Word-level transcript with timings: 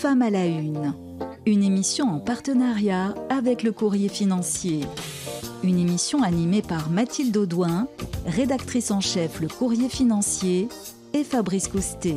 Femmes 0.00 0.22
à 0.22 0.30
la 0.30 0.46
Une, 0.46 0.94
une 1.44 1.62
émission 1.62 2.06
en 2.06 2.20
partenariat 2.20 3.14
avec 3.28 3.62
le 3.62 3.70
Courrier 3.70 4.08
Financier. 4.08 4.80
Une 5.62 5.78
émission 5.78 6.22
animée 6.22 6.62
par 6.62 6.88
Mathilde 6.88 7.36
Audouin, 7.36 7.86
rédactrice 8.24 8.90
en 8.92 9.02
chef 9.02 9.42
Le 9.42 9.48
Courrier 9.48 9.90
Financier, 9.90 10.68
et 11.12 11.22
Fabrice 11.22 11.68
Coustet. 11.68 12.16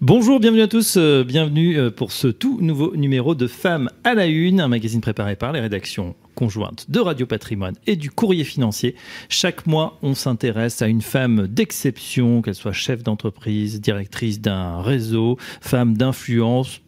Bonjour, 0.00 0.40
bienvenue 0.40 0.62
à 0.62 0.66
tous, 0.66 0.96
euh, 0.96 1.22
bienvenue 1.22 1.78
euh, 1.78 1.92
pour 1.92 2.10
ce 2.10 2.26
tout 2.26 2.58
nouveau 2.60 2.96
numéro 2.96 3.36
de 3.36 3.46
Femmes 3.46 3.88
à 4.02 4.14
la 4.14 4.26
Une, 4.26 4.60
un 4.60 4.66
magazine 4.66 5.00
préparé 5.00 5.36
par 5.36 5.52
les 5.52 5.60
rédactions 5.60 6.16
conjointes 6.36 6.88
de 6.88 7.00
Radio 7.00 7.26
Patrimoine 7.26 7.74
et 7.88 7.96
du 7.96 8.10
Courrier 8.10 8.44
Financier. 8.44 8.94
Chaque 9.28 9.66
mois, 9.66 9.98
on 10.02 10.14
s'intéresse 10.14 10.82
à 10.82 10.86
une 10.86 11.02
femme 11.02 11.48
d'exception, 11.48 12.42
qu'elle 12.42 12.54
soit 12.54 12.72
chef 12.72 13.02
d'entreprise, 13.02 13.80
directrice 13.80 14.40
d'un 14.40 14.82
réseau, 14.82 15.38
femme 15.60 15.96
d'influence, 15.96 16.80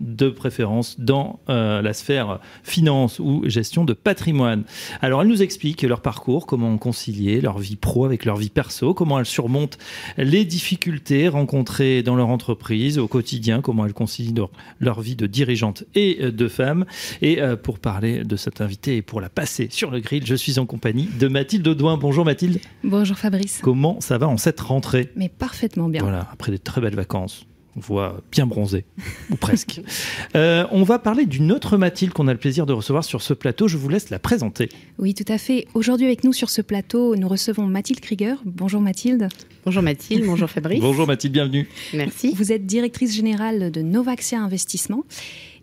de 0.00 0.30
préférence 0.30 0.98
dans 0.98 1.40
euh, 1.48 1.82
la 1.82 1.92
sphère 1.92 2.40
finance 2.62 3.18
ou 3.18 3.42
gestion 3.46 3.84
de 3.84 3.92
patrimoine. 3.92 4.64
Alors 5.00 5.22
elles 5.22 5.28
nous 5.28 5.42
expliquent 5.42 5.82
leur 5.82 6.00
parcours, 6.00 6.46
comment 6.46 6.76
concilier 6.78 7.40
leur 7.40 7.58
vie 7.58 7.76
pro 7.76 8.04
avec 8.04 8.24
leur 8.24 8.36
vie 8.36 8.50
perso, 8.50 8.94
comment 8.94 9.18
elles 9.18 9.26
surmontent 9.26 9.78
les 10.16 10.44
difficultés 10.44 11.28
rencontrées 11.28 12.02
dans 12.02 12.16
leur 12.16 12.28
entreprise 12.28 12.98
au 12.98 13.08
quotidien, 13.08 13.60
comment 13.60 13.86
elles 13.86 13.92
concilient 13.92 14.34
leur, 14.80 15.00
vie 15.00 15.16
de 15.16 15.26
dirigeante 15.26 15.84
et 15.94 16.30
de 16.30 16.48
femme. 16.48 16.84
Et 17.22 17.40
euh, 17.40 17.56
pour 17.56 17.78
parler 17.78 18.24
de 18.24 18.36
cette 18.36 18.60
invitée 18.60 18.96
et 18.96 19.02
pour 19.02 19.20
la 19.20 19.28
passer 19.28 19.68
sur 19.70 19.90
le 19.90 20.00
grill, 20.00 20.26
je 20.26 20.34
suis 20.34 20.58
en 20.58 20.66
compagnie 20.66 21.08
de 21.18 21.28
Mathilde 21.28 21.66
Audouin. 21.66 21.96
Bonjour 21.96 22.24
Mathilde. 22.24 22.60
Bonjour 22.84 23.16
Fabrice. 23.16 23.60
Comment 23.62 24.00
ça 24.00 24.18
va 24.18 24.28
en 24.28 24.36
cette 24.36 24.60
rentrée? 24.60 25.10
Mais 25.16 25.28
parfaitement 25.28 25.88
bien. 25.88 26.02
Voilà, 26.02 26.26
après 26.32 26.50
des 26.52 26.58
très 26.58 26.80
belles 26.80 26.96
vacances 26.96 27.46
voit 27.76 28.20
bien 28.30 28.46
bronzé, 28.46 28.84
ou 29.30 29.36
presque. 29.36 29.80
Euh, 30.36 30.64
on 30.70 30.84
va 30.84 30.98
parler 30.98 31.26
d'une 31.26 31.50
autre 31.50 31.76
Mathilde 31.76 32.12
qu'on 32.12 32.28
a 32.28 32.32
le 32.32 32.38
plaisir 32.38 32.64
de 32.64 32.72
recevoir 32.72 33.04
sur 33.04 33.20
ce 33.20 33.34
plateau. 33.34 33.66
Je 33.66 33.76
vous 33.76 33.88
laisse 33.88 34.10
la 34.10 34.18
présenter. 34.18 34.68
Oui, 34.98 35.12
tout 35.14 35.24
à 35.26 35.38
fait. 35.38 35.66
Aujourd'hui 35.74 36.06
avec 36.06 36.22
nous 36.22 36.32
sur 36.32 36.50
ce 36.50 36.62
plateau, 36.62 37.16
nous 37.16 37.26
recevons 37.26 37.66
Mathilde 37.66 38.00
Krieger. 38.00 38.36
Bonjour 38.44 38.80
Mathilde. 38.80 39.28
Bonjour 39.64 39.82
Mathilde, 39.82 40.24
bonjour 40.24 40.48
Fabrice. 40.48 40.80
bonjour 40.80 41.06
Mathilde, 41.06 41.32
bienvenue. 41.32 41.68
Merci. 41.94 42.32
Vous 42.36 42.52
êtes 42.52 42.64
directrice 42.64 43.14
générale 43.14 43.70
de 43.70 43.82
Novaxia 43.82 44.38
Investissement. 44.38 45.04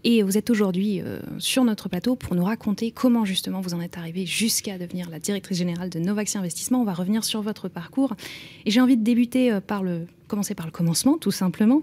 Et 0.03 0.21
vous 0.21 0.37
êtes 0.37 0.49
aujourd'hui 0.49 1.01
euh, 1.01 1.19
sur 1.39 1.63
notre 1.63 1.89
plateau 1.89 2.15
pour 2.15 2.35
nous 2.35 2.43
raconter 2.43 2.91
comment 2.91 3.25
justement 3.25 3.61
vous 3.61 3.73
en 3.73 3.81
êtes 3.81 3.97
arrivée 3.97 4.25
jusqu'à 4.25 4.77
devenir 4.77 5.09
la 5.09 5.19
directrice 5.19 5.57
générale 5.57 5.89
de 5.89 5.99
Novaxia 5.99 6.39
Investissement. 6.39 6.81
On 6.81 6.85
va 6.85 6.93
revenir 6.93 7.23
sur 7.23 7.41
votre 7.41 7.67
parcours. 7.67 8.13
Et 8.65 8.71
j'ai 8.71 8.81
envie 8.81 8.97
de 8.97 9.03
débuter 9.03 9.51
euh, 9.51 9.59
par 9.59 9.83
le 9.83 10.07
commencer 10.27 10.55
par 10.55 10.65
le 10.65 10.71
commencement, 10.71 11.17
tout 11.17 11.31
simplement. 11.31 11.81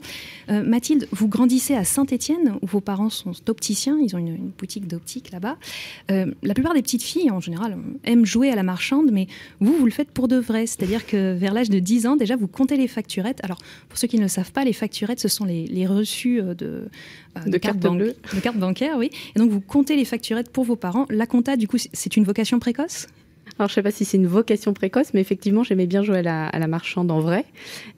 Euh, 0.51 0.63
Mathilde, 0.63 1.09
vous 1.13 1.29
grandissez 1.29 1.75
à 1.75 1.85
Saint-Étienne, 1.85 2.59
où 2.63 2.67
vos 2.67 2.81
parents 2.81 3.11
sont 3.11 3.33
opticiens, 3.49 3.99
ils 3.99 4.15
ont 4.15 4.19
une, 4.19 4.51
boutique 4.59 4.87
d'optique 4.87 5.31
là-bas. 5.33 5.57
Euh, 6.11 6.27
la 6.43 6.55
plupart 6.55 6.75
des 6.75 6.83
petites 6.83 7.03
filles, 7.03 7.31
en 7.31 7.41
général, 7.41 7.77
aiment 8.05 8.25
jouer 8.25 8.51
à 8.51 8.57
la 8.57 8.63
marchande, 8.63 9.11
mais 9.13 9.27
vous, 9.61 9.77
vous 9.77 9.85
le 9.85 9.91
faites 9.91 10.11
pour 10.11 10.29
de 10.29 10.37
vrai. 10.37 10.67
C'est-à-dire 10.67 11.07
que 11.07 11.35
vers 11.35 11.55
l'âge 11.55 11.71
de 11.71 11.79
10 11.79 12.07
ans, 12.07 12.17
déjà, 12.17 12.37
vous 12.37 12.49
comptez 12.49 12.77
les 12.77 12.89
facturettes. 12.89 13.41
Alors, 13.43 13.59
pour 13.89 13.99
ceux 13.99 14.07
qui 14.07 14.17
ne 14.17 14.23
le 14.23 14.29
savent 14.29 14.53
pas, 14.53 14.65
les 14.65 14.73
facturettes, 14.73 15.21
ce 15.21 15.29
sont 15.29 15.45
les, 15.45 15.87
reçus 15.87 16.41
euh, 16.41 16.55
de, 16.55 16.89
de, 17.47 17.59
cartes 17.59 17.79
de 17.79 18.41
carte 18.41 18.57
bancaire, 18.57 18.97
oui. 18.99 19.11
Et 19.35 19.39
donc, 19.39 19.51
vous 19.51 19.61
comptez 19.61 19.97
les 19.97 20.05
facturettes 20.05 20.51
pour 20.51 20.65
vos 20.65 20.77
parents. 20.77 21.07
La 21.11 21.27
compta, 21.27 21.57
du 21.57 21.69
coup, 21.69 21.77
c'est 21.79 22.17
une 22.17 22.25
vocation 22.25 22.59
précoce? 22.59 23.07
Alors, 23.59 23.69
je 23.69 23.75
sais 23.75 23.83
pas 23.83 23.93
si 23.93 24.05
c'est 24.05 24.17
une 24.17 24.27
vocation 24.27 24.73
précoce, 24.73 25.15
mais 25.15 25.21
effectivement, 25.21 25.63
j'aimais 25.63 25.87
bien 25.87 26.03
jouer 26.03 26.19
à 26.19 26.23
la, 26.23 26.47
à 26.47 26.59
la 26.59 26.67
marchande 26.67 27.11
en 27.13 27.21
vrai. 27.21 27.45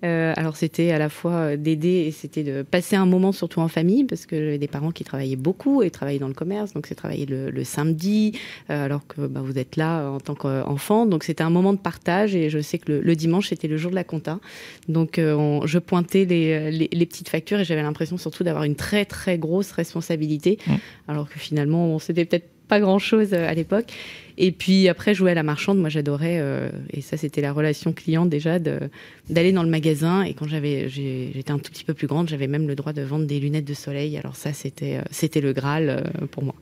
Euh, 0.05 0.35
alors, 0.37 0.57
c'était 0.57 0.91
à 0.91 0.99
la 0.99 1.09
fois 1.09 1.33
euh, 1.33 1.57
d'aider 1.57 2.05
et 2.07 2.11
c'était 2.11 2.43
de 2.43 2.63
passer 2.63 2.95
un 2.95 3.07
moment 3.07 3.33
surtout 3.33 3.61
en 3.61 3.69
famille, 3.69 4.05
parce 4.05 4.27
que 4.27 4.37
j'avais 4.37 4.59
des 4.59 4.69
parents 4.69 4.91
qui 4.91 5.03
travaillaient 5.05 5.37
beaucoup 5.37 5.83
et 5.83 5.91
travaillaient 5.91 6.19
dans 6.19 6.29
le 6.29 6.35
commerce, 6.35 6.75
donc 6.75 6.87
c'est 6.87 6.95
travailler 6.95 7.25
le, 7.25 7.51
le, 7.51 7.65
samedi, 7.65 8.39
euh, 8.69 8.85
alors 8.85 9.07
que 9.07 9.27
bah, 9.27 9.41
vous 9.43 9.59
êtes 9.59 9.77
là 9.77 10.11
en 10.11 10.21
tant 10.21 10.35
qu'enfant. 10.35 11.07
Donc, 11.07 11.25
c'était 11.25 11.45
un 11.45 11.51
moment 11.51 11.73
de 11.73 11.79
partage 11.79 12.37
et 12.37 12.51
je 12.51 12.59
sais 12.61 12.79
que 12.79 12.93
le, 12.93 13.01
le 13.01 13.17
dimanche, 13.17 13.49
c'était 13.49 13.69
le 13.69 13.79
jour 13.79 13.91
de 13.91 13.97
la 13.97 14.05
compta. 14.05 14.41
Donc, 14.89 15.19
euh, 15.19 15.61
je 15.65 15.79
pointais 15.79 16.27
les, 16.27 16.71
les, 16.71 16.89
les, 16.93 17.07
petites 17.07 17.31
factures 17.31 17.61
et 17.61 17.65
j'avais 17.65 17.83
l'impression 17.83 18.19
surtout 18.19 18.45
d'avoir 18.45 18.65
une 18.65 18.77
très, 18.77 19.07
très 19.07 19.39
grosse 19.39 19.73
responsabilité, 19.73 20.59
mmh. 20.67 20.75
alors 21.09 21.31
que 21.31 21.39
finalement, 21.39 21.99
c'était 21.99 22.27
peut-être 22.27 22.51
pas 22.69 22.81
grand-chose 22.81 23.33
à 23.33 23.55
l'époque. 23.55 23.93
Et 24.39 24.53
puis 24.53 24.89
après, 24.89 25.15
jouer 25.15 25.31
à 25.31 25.35
la 25.35 25.43
marchande, 25.43 25.79
moi 25.79 25.89
j'adorais, 25.89 26.39
euh, 26.41 26.69
et 26.91 27.01
ça 27.01 27.17
c'était 27.17 27.41
la 27.41 27.53
relation 27.53 27.93
client 27.93 28.27
déjà, 28.27 28.59
d'aller 28.59 29.53
dans 29.53 29.63
le 29.63 29.71
magasin. 29.71 30.23
Et 30.23 30.35
quand 30.35 30.47
j'avais, 30.47 30.89
j'étais 30.89 31.51
un 31.51 31.59
tout 31.59 31.71
petit 31.71 31.85
peu 31.85 31.95
plus 31.95 32.07
grande, 32.07 32.29
j'avais 32.29 32.47
même 32.47 32.69
le 32.69 32.75
droit 32.75 32.93
de 32.93 33.03
vendre 33.03 33.27
des 33.27 33.41
lunettes 33.41 33.65
de 33.65 33.75
soleil. 33.75 34.17
Alors 34.19 34.37
ça, 34.37 34.53
c'était, 34.53 34.99
euh, 34.99 35.41
le 35.41 35.53
Graal 35.53 35.89
euh, 35.89 36.27
pour 36.27 36.43
moi. 36.43 36.55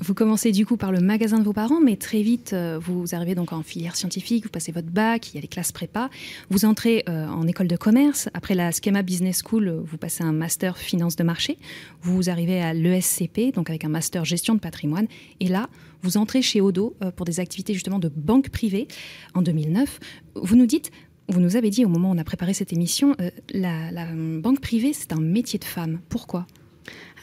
Vous 0.00 0.14
commencez 0.14 0.50
du 0.50 0.66
coup 0.66 0.76
par 0.76 0.90
le 0.90 1.00
magasin 1.00 1.38
de 1.38 1.44
vos 1.44 1.52
parents, 1.52 1.80
mais 1.80 1.96
très 1.96 2.22
vite, 2.22 2.54
vous 2.80 3.14
arrivez 3.14 3.36
donc 3.36 3.52
en 3.52 3.62
filière 3.62 3.94
scientifique, 3.94 4.44
vous 4.44 4.50
passez 4.50 4.72
votre 4.72 4.88
bac, 4.88 5.30
il 5.30 5.36
y 5.36 5.38
a 5.38 5.40
les 5.40 5.48
classes 5.48 5.70
prépa, 5.70 6.10
vous 6.50 6.64
entrez 6.64 7.04
en 7.06 7.46
école 7.46 7.68
de 7.68 7.76
commerce. 7.76 8.28
Après 8.34 8.56
la 8.56 8.72
Schema 8.72 9.02
Business 9.02 9.42
School, 9.46 9.82
vous 9.84 9.98
passez 9.98 10.24
un 10.24 10.32
master 10.32 10.78
finance 10.78 11.14
de 11.14 11.22
marché. 11.22 11.58
Vous 12.02 12.28
arrivez 12.28 12.60
à 12.60 12.74
l'ESCP, 12.74 13.54
donc 13.54 13.70
avec 13.70 13.84
un 13.84 13.88
master 13.88 14.24
gestion 14.24 14.54
de 14.54 14.60
patrimoine. 14.60 15.06
Et 15.38 15.46
là, 15.46 15.68
vous 16.02 16.16
entrez 16.16 16.42
chez 16.42 16.60
Odo 16.60 16.94
euh, 17.02 17.10
pour 17.10 17.26
des 17.26 17.40
activités 17.40 17.74
justement 17.74 17.98
de 17.98 18.08
banque 18.08 18.50
privée 18.50 18.88
en 19.34 19.42
2009. 19.42 20.00
Vous 20.34 20.56
nous 20.56 20.66
dites, 20.66 20.90
vous 21.28 21.40
nous 21.40 21.56
avez 21.56 21.70
dit 21.70 21.84
au 21.84 21.88
moment 21.88 22.10
où 22.10 22.14
on 22.14 22.18
a 22.18 22.24
préparé 22.24 22.54
cette 22.54 22.72
émission, 22.72 23.14
euh, 23.20 23.30
la, 23.52 24.06
banque 24.40 24.60
privée, 24.60 24.92
c'est 24.92 25.12
un 25.12 25.20
métier 25.20 25.58
de 25.58 25.64
femme. 25.64 26.00
Pourquoi? 26.08 26.46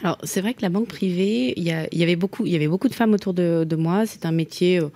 Alors 0.02 0.18
c'est 0.24 0.40
vrai 0.40 0.54
que 0.54 0.62
la 0.62 0.70
banque 0.70 0.88
privée, 0.88 1.52
il 1.56 1.64
y, 1.64 2.02
avait 2.02 2.16
beaucoup, 2.16 2.46
y 2.46 2.56
avait 2.56 2.68
beaucoup 2.68 2.88
de 2.88 2.94
femmes 2.94 3.12
autour 3.12 3.34
de, 3.34 3.64
de 3.68 3.76
moi. 3.76 4.06
C'est 4.06 4.24
un 4.24 4.32
métier 4.32 4.80
euh, 4.80 4.88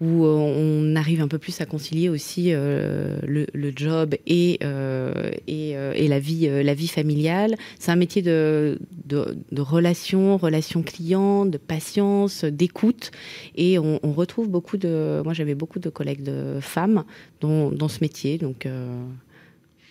où 0.00 0.24
euh, 0.24 0.28
on 0.28 0.96
arrive 0.96 1.20
un 1.20 1.28
peu 1.28 1.38
plus 1.38 1.60
à 1.60 1.66
concilier 1.66 2.08
aussi 2.08 2.48
euh, 2.48 3.18
le, 3.22 3.72
job 3.74 4.14
et, 4.26 4.58
euh, 4.62 5.30
et, 5.46 6.08
la, 6.08 6.18
vie, 6.18 6.48
la 6.48 6.74
vie 6.74 6.88
familiale. 6.88 7.56
C'est 7.78 7.92
un 7.92 7.96
métier 7.96 8.22
de, 8.22 8.78
de, 9.06 9.36
de 9.50 9.60
relation, 9.60 10.36
relation 10.36 10.82
client, 10.82 11.46
de 11.46 11.58
patience, 11.58 12.44
d'écoute. 12.44 13.10
Et 13.56 13.78
on, 13.78 13.98
retrouve 14.14 14.48
beaucoup 14.48 14.76
de... 14.76 15.22
Moi, 15.24 15.32
j'avais 15.32 15.56
beaucoup 15.56 15.80
de 15.80 15.90
collègues 15.90 16.22
de 16.22 16.58
femmes 16.60 17.04
dans, 17.40 17.70
dans 17.70 17.88
ce 17.88 17.98
métier. 18.00 18.38
Donc... 18.38 18.68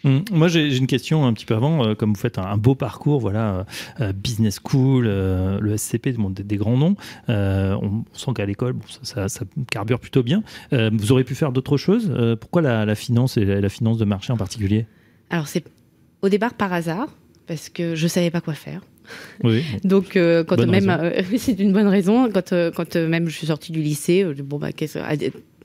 Hum, 0.06 0.24
moi, 0.32 0.48
j'ai 0.48 0.76
une 0.76 0.88
question 0.88 1.26
un 1.26 1.34
petit 1.34 1.46
peu 1.46 1.56
avant. 1.56 1.86
Euh, 1.86 1.96
comme 1.96 2.14
vous 2.14 2.20
faites 2.20 2.38
un, 2.38 2.58
beau 2.58 2.76
parcours, 2.76 3.20
voilà, 3.20 3.66
euh, 4.02 4.12
business 4.12 4.60
school, 4.64 5.06
euh, 5.08 5.60
le 5.62 5.78
SCP, 5.78 6.10
des, 6.10 6.44
des, 6.44 6.58
grands 6.58 6.78
noms. 6.78 6.96
On, 7.28 8.04
sent 8.14 8.32
qu'à 8.36 8.46
l'école, 8.46 8.74
bon, 8.74 8.86
ça, 9.02 9.30
ça, 9.30 9.46
carbure 9.72 10.00
plutôt 10.00 10.24
bien. 10.24 10.44
vous 10.72 11.12
auriez 11.12 11.24
pu 11.24 11.36
faire 11.36 11.52
d'autres 11.52 11.78
choses. 11.78 12.12
pourquoi 12.40 12.62
la, 12.62 12.96
finance 12.96 13.38
et 13.38 13.46
la, 13.46 13.70
finance 13.70 13.98
de 13.98 14.06
marché 14.06 14.34
en 14.34 14.38
particulier? 14.38 14.86
Alors, 15.30 15.48
c'est 15.48 15.64
au 16.22 16.30
départ 16.30 16.54
par 16.54 16.72
hasard, 16.74 17.08
parce 17.48 17.70
que 17.70 17.96
je 17.96 18.08
savais 18.08 18.32
pas 18.32 18.42
quoi 18.42 18.54
faire. 18.54 18.82
Oui. 19.44 19.64
Donc 19.84 20.14
quand 20.14 20.68
même, 20.68 21.14
c'est 21.38 21.60
une 21.60 21.74
bonne 21.74 21.88
raison. 21.88 22.30
Quand, 22.32 22.54
quand 22.76 22.96
même 22.96 23.28
je 23.30 23.38
suis 23.38 23.48
sortie 23.48 23.72
du 23.72 23.82
lycée, 23.82 24.26
bon 24.44 24.58
bah 24.58 24.72
qu'est-ce 24.72 25.00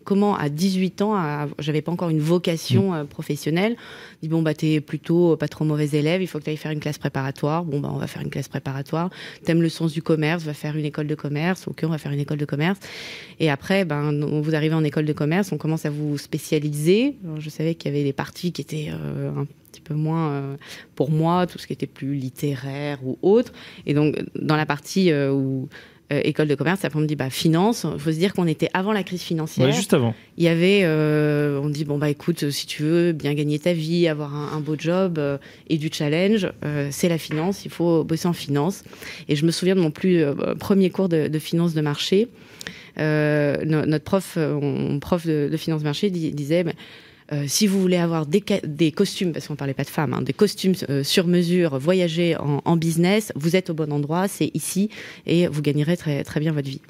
comment 0.08 0.34
à 0.34 0.48
18 0.48 1.02
ans, 1.02 1.46
j'avais 1.58 1.82
pas 1.82 1.92
encore 1.92 2.08
une 2.08 2.18
vocation 2.18 2.92
mm. 2.92 2.94
euh, 2.94 3.04
professionnelle, 3.04 3.76
dit 4.22 4.28
bon 4.28 4.40
bah 4.40 4.54
t'es 4.54 4.80
plutôt 4.80 5.36
pas 5.36 5.48
trop 5.48 5.66
mauvais 5.66 5.90
élève, 5.92 6.22
il 6.22 6.26
faut 6.26 6.38
que 6.38 6.44
tu 6.44 6.50
ailles 6.50 6.56
faire 6.56 6.70
une 6.70 6.80
classe 6.80 6.96
préparatoire. 6.96 7.62
Bon 7.62 7.78
bah 7.78 7.90
on 7.92 7.98
va 7.98 8.06
faire 8.06 8.22
une 8.22 8.30
classe 8.30 8.48
préparatoire. 8.48 9.10
T'aimes 9.44 9.60
le 9.60 9.68
sens 9.68 9.92
du 9.92 10.00
commerce, 10.00 10.44
va 10.44 10.54
faire 10.54 10.76
une 10.76 10.86
école 10.86 11.08
de 11.08 11.14
commerce. 11.14 11.68
Ok, 11.68 11.80
on 11.82 11.90
va 11.90 11.98
faire 11.98 12.10
une 12.10 12.20
école 12.20 12.38
de 12.38 12.46
commerce. 12.46 12.78
Et 13.38 13.50
après, 13.50 13.84
ben 13.84 14.10
vous 14.40 14.54
arrivez 14.54 14.74
en 14.74 14.82
école 14.82 15.04
de 15.04 15.12
commerce, 15.12 15.52
on 15.52 15.58
commence 15.58 15.84
à 15.84 15.90
vous 15.90 16.16
spécialiser. 16.16 17.16
je 17.38 17.50
savais 17.50 17.74
qu'il 17.74 17.92
y 17.92 17.94
avait 17.94 18.04
des 18.04 18.14
parties 18.14 18.50
qui 18.50 18.62
étaient 18.62 18.88
euh, 18.90 19.30
un 19.36 19.44
petit 19.70 19.82
peu 19.82 19.92
moins 19.92 20.30
euh, 20.30 20.56
pour 20.94 21.10
moi, 21.10 21.46
tout 21.46 21.58
ce 21.58 21.66
qui 21.66 21.74
était 21.74 21.86
plus 21.86 22.14
littéraire 22.14 22.98
ou 23.04 23.18
autre. 23.20 23.52
Et 23.84 23.92
donc 23.92 24.16
dans 24.40 24.56
la 24.56 24.64
partie 24.64 25.12
où 25.12 25.68
euh, 26.10 26.22
école 26.24 26.48
de 26.48 26.54
commerce, 26.54 26.86
après 26.86 26.98
on 26.98 27.02
me 27.02 27.06
dit 27.06 27.16
bah 27.16 27.28
finance. 27.28 27.84
Il 27.92 28.00
faut 28.00 28.10
se 28.10 28.16
dire 28.16 28.32
qu'on 28.32 28.46
était 28.46 28.70
avant 28.72 28.92
la 28.92 29.02
crise 29.02 29.20
financière. 29.20 29.66
Ouais, 29.66 29.72
juste 29.74 29.92
avant. 29.92 30.14
Il 30.38 30.44
y 30.44 30.48
avait, 30.48 30.80
euh, 30.84 31.60
on 31.62 31.68
dit 31.68 31.84
bon 31.84 31.98
bah 31.98 32.08
écoute, 32.08 32.48
si 32.48 32.66
tu 32.66 32.82
veux 32.82 33.12
bien 33.12 33.34
gagner 33.34 33.58
ta 33.58 33.74
vie, 33.74 34.08
avoir 34.08 34.34
un, 34.34 34.60
beau 34.60 34.74
job 34.78 35.18
euh, 35.18 35.36
et 35.68 35.76
du 35.76 35.90
challenge, 35.92 36.50
c'est 36.90 37.10
la 37.10 37.18
finance. 37.18 37.66
Il 37.66 37.70
faut 37.70 38.04
bosser 38.04 38.26
en 38.26 38.32
finance. 38.32 38.84
Et 39.28 39.36
je 39.36 39.44
me 39.44 39.50
souviens 39.50 39.74
de 39.74 39.80
mon 39.80 39.90
plus 39.90 40.24
premier 40.58 40.88
cours 40.88 41.10
de, 41.10 41.28
de, 41.28 41.38
finance 41.38 41.74
de 41.74 41.80
marché. 41.82 42.28
notre 42.96 44.04
prof, 44.04 44.36
mon 44.36 44.98
prof 45.00 45.26
de, 45.26 45.48
de 45.52 45.56
finance 45.58 45.80
de 45.80 45.84
marché 45.84 46.08
disait 46.10 46.64
bah, 46.64 46.72
euh, 47.32 47.44
si 47.46 47.66
vous 47.66 47.80
voulez 47.80 47.96
avoir 47.96 48.26
des, 48.26 48.42
des 48.64 48.92
costumes, 48.92 49.32
parce 49.32 49.48
qu'on 49.48 49.56
parlait 49.56 49.74
pas 49.74 49.84
de 49.84 49.88
femmes, 49.88 50.14
hein, 50.14 50.22
des 50.22 50.32
costumes 50.32 50.74
euh, 50.88 51.04
sur 51.04 51.26
mesure, 51.26 51.78
voyager 51.78 52.36
en, 52.36 52.62
en, 52.64 52.76
business, 52.76 53.32
vous 53.34 53.56
êtes 53.56 53.70
au 53.70 53.74
bon 53.74 53.92
endroit, 53.92 54.28
c'est 54.28 54.50
ici, 54.54 54.90
et 55.26 55.46
vous 55.46 55.60
gagnerez 55.60 55.96
très, 55.96 56.24
très 56.24 56.40
bien 56.40 56.52
votre 56.52 56.68
vie. 56.68 56.80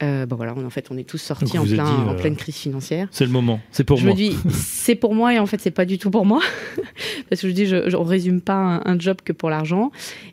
Bon 0.00 0.36
voilà, 0.36 0.54
en 0.54 0.70
fait, 0.70 0.86
on 0.90 0.96
est 0.96 1.04
tous 1.04 1.18
sortis 1.18 1.58
en, 1.58 1.64
plein, 1.64 1.86
en 1.86 2.14
pleine 2.14 2.36
crise 2.36 2.56
financière. 2.56 3.08
C'est 3.10 3.24
le 3.24 3.30
moment, 3.30 3.60
c'est 3.70 3.84
pour 3.84 4.00
moi. 4.00 4.02
Je 4.02 4.10
me 4.10 4.14
dis, 4.14 4.36
c'est 4.50 4.94
pour 4.94 5.14
moi 5.14 5.34
et 5.34 5.38
en 5.38 5.46
fait, 5.46 5.60
c'est 5.60 5.70
pas 5.70 5.84
du 5.84 5.98
tout 5.98 6.10
pour 6.10 6.26
moi. 6.26 6.40
Parce 7.28 7.42
que 7.42 7.48
je 7.48 7.52
dis, 7.52 7.66
je, 7.66 7.76
ne 7.76 7.96
résume 7.96 8.40
pas 8.40 8.82
un, 8.84 8.98
job 8.98 9.18
que 9.24 9.32
pour 9.32 9.50
l'argent. 9.50 9.90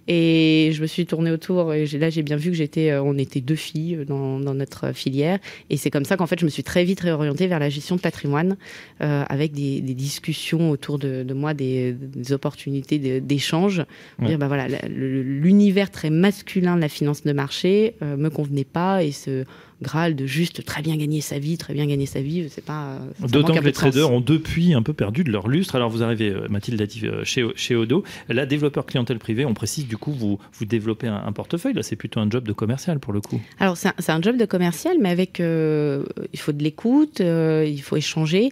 Et 0.07 0.71
je 0.73 0.81
me 0.81 0.87
suis 0.87 1.05
tournée 1.05 1.31
autour 1.31 1.73
et 1.73 1.85
là, 1.85 2.09
j'ai 2.09 2.23
bien 2.23 2.37
vu 2.37 2.49
que 2.51 2.57
j'étais, 2.57 2.95
on 2.97 3.17
était 3.17 3.41
deux 3.41 3.55
filles 3.55 3.99
dans, 4.07 4.39
dans 4.39 4.53
notre 4.53 4.93
filière. 4.93 5.39
Et 5.69 5.77
c'est 5.77 5.89
comme 5.89 6.05
ça 6.05 6.17
qu'en 6.17 6.27
fait, 6.27 6.39
je 6.39 6.45
me 6.45 6.49
suis 6.49 6.63
très 6.63 6.83
vite 6.83 7.01
réorientée 7.01 7.47
vers 7.47 7.59
la 7.59 7.69
gestion 7.69 7.95
de 7.95 8.01
patrimoine 8.01 8.57
avec 8.99 9.53
des, 9.53 9.81
des, 9.81 9.93
discussions 9.93 10.71
autour 10.71 10.99
de, 10.99 11.23
de 11.23 11.33
moi, 11.33 11.53
des, 11.53 11.93
des 11.93 12.31
opportunités 12.33 12.99
d'échange. 13.21 13.83
Dire, 14.19 14.37
bah 14.37 14.47
voilà, 14.47 14.67
l'univers 14.87 15.91
très 15.91 16.09
masculin 16.09 16.75
de 16.75 16.81
la 16.81 16.89
finance 16.89 17.23
de 17.23 17.33
marché 17.33 17.95
euh, 18.01 18.17
me 18.17 18.29
convenait 18.29 18.63
pas 18.63 19.03
et 19.03 19.11
ce 19.11 19.45
Graal 19.81 20.15
de 20.15 20.25
juste 20.25 20.65
très 20.65 20.81
bien 20.81 20.95
gagner 20.97 21.21
sa 21.21 21.37
vie, 21.37 21.57
très 21.57 21.73
bien 21.73 21.85
gagner 21.85 22.07
sa 22.07 22.19
vie, 22.19 22.47
c'est 22.49 22.63
pas. 22.63 22.97
D'autant 23.19 23.53
que 23.53 23.63
les 23.63 23.71
traders 23.71 24.11
ont 24.11 24.21
depuis 24.21 24.73
un 24.73 24.81
peu 24.81 24.93
perdu 24.93 25.23
de 25.23 25.31
leur 25.31 25.47
lustre. 25.47 25.75
Alors 25.75 25.89
vous 25.89 26.01
arrivez, 26.01 26.29
euh, 26.29 26.47
Mathilde 26.49 26.81
euh, 27.03 27.23
chez, 27.23 27.45
chez 27.55 27.75
Odo. 27.75 28.03
La 28.27 28.45
développeur 28.47 28.85
clientèle 28.85 29.19
privée, 29.19 29.45
on 29.45 29.53
précise 29.53 29.87
du 29.87 29.97
coup, 29.97 30.11
vous, 30.11 30.39
vous 30.53 30.65
développez 30.65 31.07
un, 31.07 31.31
portefeuille. 31.31 31.73
Là, 31.73 31.83
c'est 31.83 31.95
plutôt 31.95 32.19
un 32.19 32.29
job 32.29 32.43
de 32.43 32.53
commercial 32.53 32.99
pour 32.99 33.13
le 33.13 33.21
coup. 33.21 33.39
Alors 33.59 33.77
c'est 33.77 34.09
un, 34.09 34.21
job 34.21 34.37
de 34.37 34.45
commercial, 34.45 34.97
mais 34.99 35.09
avec. 35.09 35.39
il 35.39 36.39
faut 36.39 36.51
de 36.51 36.63
l'écoute, 36.63 37.19
il 37.19 37.81
faut 37.81 37.97
échanger. 37.97 38.51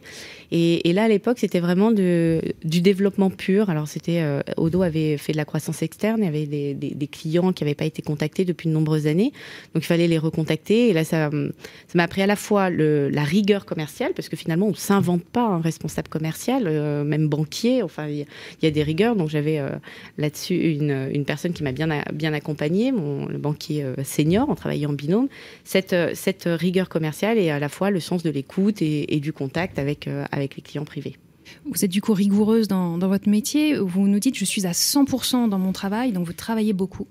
Et, 0.51 0.93
là, 0.93 1.03
à 1.03 1.07
l'époque, 1.07 1.39
c'était 1.39 1.59
vraiment 1.59 1.91
de, 1.91 2.41
du 2.63 2.81
développement 2.81 3.29
pur. 3.29 3.69
Alors, 3.69 3.87
c'était 3.87 4.21
euh, 4.21 4.41
Odo 4.57 4.83
avait 4.83 5.17
fait 5.17 5.31
de 5.31 5.37
la 5.37 5.45
croissance 5.45 5.81
externe, 5.81 6.21
il 6.21 6.25
y 6.25 6.27
avait 6.27 6.45
des, 6.45 6.73
des, 6.73 6.91
des 6.91 7.07
clients 7.07 7.51
qui 7.51 7.63
n'avaient 7.63 7.75
pas 7.75 7.85
été 7.85 8.01
contactés 8.01 8.45
depuis 8.45 8.69
de 8.69 8.73
nombreuses 8.73 9.07
années, 9.07 9.31
donc 9.73 9.83
il 9.83 9.87
fallait 9.87 10.07
les 10.07 10.17
recontacter. 10.17 10.89
Et 10.89 10.93
là, 10.93 11.03
ça, 11.03 11.14
ça 11.15 11.95
m'a 11.95 12.03
appris 12.03 12.21
à 12.21 12.27
la 12.27 12.35
fois 12.35 12.69
la 12.69 13.23
rigueur 13.23 13.65
commerciale, 13.65 14.13
parce 14.15 14.29
que 14.29 14.35
finalement, 14.35 14.67
on 14.67 14.71
ne 14.71 14.75
s'invente 14.75 15.23
pas 15.23 15.45
un 15.45 15.61
responsable 15.61 16.09
commercial, 16.09 16.63
euh, 16.67 17.03
même 17.03 17.27
banquier. 17.27 17.83
Enfin, 17.83 18.07
il 18.07 18.25
y, 18.61 18.67
a 18.67 18.71
des 18.71 18.83
rigueurs. 18.83 19.15
Donc, 19.15 19.29
j'avais 19.29 19.59
euh, 19.59 19.69
là-dessus 20.17 20.55
une, 20.55 21.25
personne 21.25 21.53
qui 21.53 21.63
m'a 21.63 21.71
bien, 21.71 21.87
bien 22.13 22.33
accompagnée, 22.33 22.91
mon 22.91 23.25
le 23.25 23.37
banquier 23.37 23.85
senior, 24.03 24.49
en 24.49 24.55
travaillant 24.55 24.91
en 24.91 24.93
binôme. 24.93 25.27
Cette, 25.63 25.95
cette 26.13 26.43
rigueur 26.45 26.89
commerciale 26.89 27.37
et 27.37 27.49
à 27.49 27.59
la 27.59 27.69
fois 27.69 27.89
le 27.89 27.99
sens 27.99 28.23
de 28.23 28.29
l'écoute 28.29 28.81
et, 28.81 29.15
et, 29.15 29.19
du 29.19 29.33
contact 29.33 29.79
avec 29.79 30.07
avec 30.31 30.55
les 30.55 30.61
clients 30.61 30.85
privés. 30.85 31.17
Vous 31.65 31.83
êtes 31.83 31.91
du 31.91 32.01
coup 32.01 32.13
rigoureuse 32.13 32.67
dans, 32.67 32.97
votre 32.97 33.29
métier. 33.29 33.77
Vous 33.77 34.07
nous 34.07 34.19
dites, 34.19 34.37
je 34.37 34.45
suis 34.45 34.65
à 34.65 34.71
100% 34.71 35.49
dans 35.49 35.59
mon 35.59 35.71
travail, 35.71 36.11
donc 36.11 36.25
vous 36.25 36.33
travaillez 36.33 36.73
beaucoup. 36.73 37.07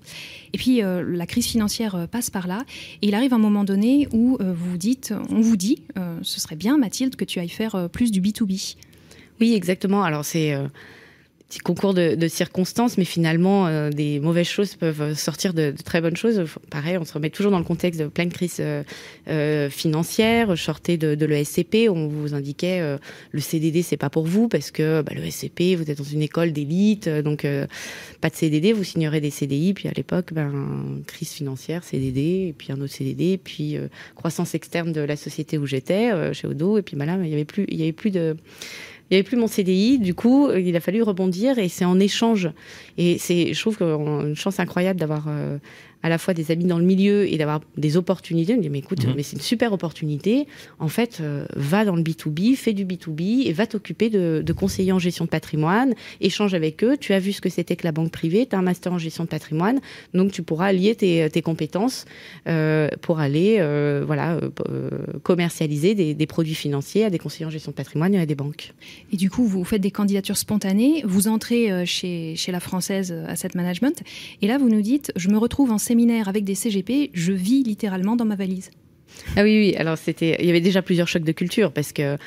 Et 0.53 0.57
puis, 0.57 0.83
euh, 0.83 1.03
la 1.07 1.25
crise 1.25 1.45
financière 1.45 1.95
euh, 1.95 2.07
passe 2.07 2.29
par 2.29 2.47
là. 2.47 2.65
Et 3.01 3.07
il 3.07 3.15
arrive 3.15 3.33
un 3.33 3.39
moment 3.39 3.63
donné 3.63 4.07
où 4.11 4.37
euh, 4.41 4.53
vous 4.53 4.77
dites, 4.77 5.13
on 5.29 5.41
vous 5.41 5.57
dit, 5.57 5.83
ce 6.21 6.39
serait 6.39 6.55
bien, 6.55 6.77
Mathilde, 6.77 7.15
que 7.15 7.25
tu 7.25 7.39
ailles 7.39 7.49
faire 7.49 7.89
plus 7.89 8.11
du 8.11 8.21
B2B. 8.21 8.75
Oui, 9.39 9.53
exactement. 9.53 10.03
Alors, 10.03 10.23
c'est 10.23 10.55
concours 11.59 11.93
de, 11.93 12.15
de, 12.15 12.27
circonstances, 12.27 12.97
mais 12.97 13.05
finalement, 13.05 13.67
euh, 13.67 13.89
des 13.89 14.19
mauvaises 14.19 14.47
choses 14.47 14.75
peuvent 14.75 15.13
sortir 15.13 15.53
de, 15.53 15.71
de, 15.71 15.81
très 15.83 16.01
bonnes 16.01 16.17
choses. 16.17 16.43
Pareil, 16.69 16.97
on 16.97 17.05
se 17.05 17.13
remet 17.13 17.29
toujours 17.29 17.51
dans 17.51 17.59
le 17.59 17.65
contexte 17.65 17.99
de 17.99 18.07
pleine 18.07 18.31
crise 18.31 18.57
euh, 18.59 18.83
euh 19.27 19.69
financière. 19.69 20.55
Je 20.55 20.61
sortais 20.63 20.97
de, 20.97 21.15
de 21.15 21.25
l'ESCP, 21.25 21.89
on 21.89 22.07
vous 22.07 22.33
indiquait 22.33 22.79
euh, 22.81 22.97
le 23.31 23.39
CDD, 23.39 23.81
c'est 23.81 23.97
pas 23.97 24.09
pour 24.09 24.25
vous 24.25 24.47
parce 24.47 24.71
que 24.71 25.01
bah, 25.01 25.13
l'ESCP, 25.15 25.75
vous 25.75 25.89
êtes 25.89 25.97
dans 25.97 26.03
une 26.03 26.21
école 26.21 26.51
d'élite, 26.51 27.09
donc 27.09 27.47
pas 28.21 28.29
de 28.29 28.35
CDD, 28.35 28.73
vous 28.73 28.83
signerez 28.83 29.21
des 29.21 29.31
CDI. 29.31 29.73
Puis 29.73 29.87
à 29.87 29.91
l'époque, 29.91 30.33
ben, 30.33 30.51
crise 31.07 31.31
financière, 31.31 31.83
CDD, 31.83 32.47
et 32.49 32.55
puis 32.57 32.71
un 32.71 32.81
autre 32.81 32.93
CDD, 32.93 33.37
puis 33.37 33.77
croissance 34.15 34.55
externe 34.55 34.91
de 34.91 35.01
la 35.01 35.15
société 35.15 35.57
où 35.57 35.65
j'étais, 35.65 36.11
chez 36.33 36.47
Odo, 36.47 36.77
et 36.77 36.81
puis 36.81 36.95
bah, 36.95 37.05
là, 37.05 37.17
il 37.23 37.29
y 37.29 37.33
avait 37.33 37.45
plus, 37.45 37.65
il 37.67 37.77
y 37.77 37.83
avait 37.83 37.91
plus 37.91 38.11
de 38.11 38.35
il 39.09 39.13
n'y 39.13 39.17
avait 39.17 39.23
plus 39.23 39.37
mon 39.37 39.47
CDI, 39.47 39.99
du 39.99 40.15
coup, 40.15 40.49
il 40.51 40.75
a 40.75 40.79
fallu 40.79 41.03
rebondir 41.03 41.59
et 41.59 41.69
c'est 41.69 41.85
en 41.85 41.99
échange. 41.99 42.49
Et 42.97 43.17
c'est, 43.19 43.53
je 43.53 43.59
trouve 43.59 43.77
qu'on 43.77 44.21
a 44.21 44.23
une 44.23 44.35
chance 44.35 44.59
incroyable 44.59 44.99
d'avoir 44.99 45.25
euh, 45.27 45.57
à 46.05 46.09
la 46.09 46.19
fois 46.19 46.35
des 46.35 46.51
amis 46.51 46.65
dans 46.65 46.77
le 46.77 46.85
milieu 46.85 47.27
et 47.27 47.35
d'avoir 47.35 47.61
des 47.77 47.97
opportunités. 47.97 48.53
On 48.53 48.57
me 48.57 48.61
dit, 48.61 48.69
mais 48.69 48.77
écoute, 48.77 49.07
mhm. 49.07 49.13
mais 49.15 49.23
c'est 49.23 49.37
une 49.37 49.41
super 49.41 49.73
opportunité. 49.73 50.45
En 50.77 50.87
fait, 50.87 51.17
euh, 51.19 51.47
va 51.55 51.83
dans 51.83 51.95
le 51.95 52.03
B2B, 52.03 52.55
fais 52.55 52.73
du 52.73 52.85
B2B 52.85 53.47
et 53.47 53.53
va 53.53 53.65
t'occuper 53.65 54.11
de, 54.11 54.43
de 54.45 54.53
conseiller 54.53 54.91
en 54.91 54.99
gestion 54.99 55.25
de 55.25 55.31
patrimoine, 55.31 55.95
échange 56.21 56.53
avec 56.53 56.83
eux. 56.83 56.95
Tu 56.97 57.13
as 57.13 57.19
vu 57.19 57.33
ce 57.33 57.41
que 57.41 57.49
c'était 57.49 57.75
que 57.75 57.85
la 57.85 57.91
banque 57.91 58.11
privée, 58.11 58.45
tu 58.45 58.55
as 58.55 58.59
un 58.59 58.61
master 58.61 58.93
en 58.93 58.99
gestion 58.99 59.23
de 59.23 59.29
patrimoine, 59.29 59.79
donc 60.13 60.31
tu 60.31 60.43
pourras 60.43 60.67
allier 60.67 60.93
tes, 60.93 61.27
tes 61.31 61.41
compétences 61.41 62.05
euh, 62.47 62.87
pour 63.01 63.19
aller 63.19 63.57
euh, 63.57 64.03
voilà, 64.05 64.37
euh, 64.69 64.89
commercialiser 65.23 65.95
des, 65.95 66.13
des, 66.13 66.27
produits 66.27 66.53
financiers 66.53 67.03
à 67.05 67.09
des 67.09 67.17
conseillers 67.17 67.47
en 67.47 67.49
gestion 67.49 67.71
de 67.71 67.75
patrimoine 67.75 68.13
et 68.13 68.19
à 68.19 68.27
des 68.27 68.35
banques. 68.35 68.73
Et 69.11 69.17
du 69.17 69.31
coup, 69.31 69.45
vous 69.45 69.63
faites 69.63 69.81
des 69.81 69.89
candidatures 69.89 70.37
spontanées, 70.37 71.01
vous 71.03 71.27
entrez 71.27 71.83
chez, 71.87 72.35
chez 72.35 72.51
la 72.51 72.59
Française 72.59 73.11
Asset 73.27 73.49
Management, 73.55 74.03
et 74.43 74.47
là, 74.47 74.59
vous 74.59 74.69
nous 74.69 74.81
dites, 74.81 75.11
je 75.15 75.29
me 75.29 75.37
retrouve 75.37 75.71
en 75.71 75.77
avec 76.25 76.43
des 76.43 76.55
CGP, 76.55 77.11
je 77.13 77.31
vis 77.31 77.63
littéralement 77.63 78.15
dans 78.15 78.25
ma 78.25 78.35
valise. 78.35 78.71
Ah 79.35 79.43
oui, 79.43 79.57
oui. 79.57 79.75
Alors 79.77 79.97
c'était, 79.97 80.35
il 80.39 80.45
y 80.45 80.49
avait 80.49 80.61
déjà 80.61 80.81
plusieurs 80.81 81.07
chocs 81.07 81.23
de 81.23 81.31
culture 81.31 81.71
parce 81.71 81.93
que 81.93 82.17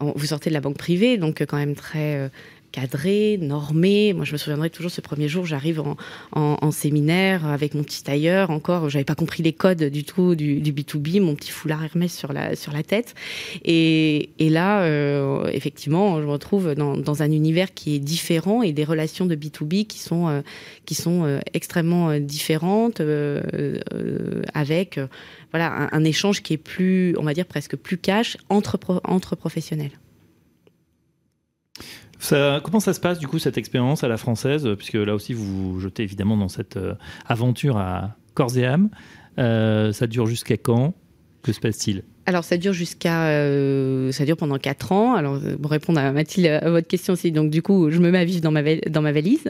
vous 0.00 0.26
sortez 0.26 0.50
de 0.50 0.54
la 0.54 0.60
banque 0.60 0.76
privée, 0.76 1.16
donc 1.16 1.42
quand 1.42 1.56
même 1.56 1.74
très 1.74 2.16
euh, 2.16 2.28
cadré, 2.72 3.38
normé. 3.40 4.12
Moi, 4.12 4.24
je 4.24 4.32
me 4.32 4.38
souviendrai 4.38 4.70
toujours 4.70 4.90
ce 4.90 5.00
premier 5.00 5.28
jour, 5.28 5.46
j'arrive 5.46 5.80
en, 5.80 5.96
en, 6.32 6.70
séminaire 6.70 7.46
avec 7.46 7.74
mon 7.74 7.82
petit 7.82 8.02
tailleur. 8.02 8.50
Encore, 8.50 8.88
j'avais 8.88 9.04
pas 9.04 9.14
compris 9.14 9.42
les 9.42 9.52
codes 9.52 9.84
du 9.84 10.04
tout 10.04 10.34
du, 10.34 10.60
du, 10.60 10.72
B2B, 10.72 11.20
mon 11.20 11.34
petit 11.34 11.50
foulard 11.50 11.82
Hermès 11.84 12.14
sur 12.14 12.32
la 12.32 12.56
sur 12.56 12.72
la 12.72 12.82
tête. 12.82 13.14
Et, 13.64 14.30
et 14.38 14.50
là, 14.50 14.82
euh, 14.82 15.48
effectivement, 15.52 16.20
je 16.20 16.26
me 16.26 16.32
retrouve 16.32 16.74
dans, 16.74 16.96
dans, 16.96 17.22
un 17.22 17.30
univers 17.30 17.72
qui 17.72 17.94
est 17.94 17.98
différent 17.98 18.62
et 18.62 18.72
des 18.72 18.84
relations 18.84 19.26
de 19.26 19.34
B2B 19.34 19.86
qui 19.86 19.98
sont 19.98 20.28
euh, 20.28 20.42
qui 20.84 20.94
sont 20.94 21.24
euh, 21.24 21.40
extrêmement 21.54 22.18
différentes, 22.18 23.00
avec 24.54 25.00
voilà 25.50 25.88
un, 25.92 26.04
échange 26.04 26.42
qui 26.42 26.52
est 26.52 26.58
plus, 26.58 27.16
on 27.18 27.22
va 27.22 27.34
dire 27.34 27.46
presque 27.46 27.76
plus 27.76 27.98
cash 27.98 28.36
entre 28.48 28.78
entre 29.04 29.36
professionnels 29.36 29.92
comment 32.62 32.80
ça 32.80 32.94
se 32.94 33.00
passe 33.00 33.18
du 33.18 33.26
coup 33.26 33.38
cette 33.38 33.58
expérience 33.58 34.04
à 34.04 34.08
la 34.08 34.16
française, 34.16 34.68
puisque 34.76 34.94
là 34.94 35.14
aussi 35.14 35.32
vous 35.32 35.74
vous 35.74 35.80
jetez 35.80 36.02
évidemment 36.02 36.36
dans 36.36 36.48
cette 36.48 36.76
euh, 36.76 36.94
aventure 37.26 37.76
à 37.76 38.16
corps 38.34 38.56
et 38.56 38.66
âme. 38.66 38.90
Euh, 39.38 39.92
ça 39.92 40.06
dure 40.06 40.26
jusqu'à 40.26 40.56
quand? 40.56 40.94
Que 41.42 41.52
se 41.52 41.60
passe-t-il? 41.60 42.02
Alors 42.26 42.44
ça 42.44 42.56
dure 42.56 42.72
jusqu'à 42.72 43.28
euh, 43.28 44.10
ça 44.12 44.24
dure 44.24 44.36
pendant 44.36 44.58
quatre 44.58 44.92
ans. 44.92 45.14
Alors 45.14 45.40
pour 45.62 45.70
répondre 45.70 46.00
à 46.00 46.12
Mathilde 46.12 46.46
à 46.46 46.70
votre 46.70 46.88
question 46.88 47.12
aussi, 47.12 47.32
donc 47.32 47.50
du 47.50 47.62
coup 47.62 47.90
je 47.90 47.98
me 47.98 48.10
mets 48.10 48.18
à 48.18 48.24
vivre 48.24 48.40
dans 48.40 48.50
ma 48.50 48.62
dans 48.62 49.02
ma 49.02 49.12
valise. 49.12 49.48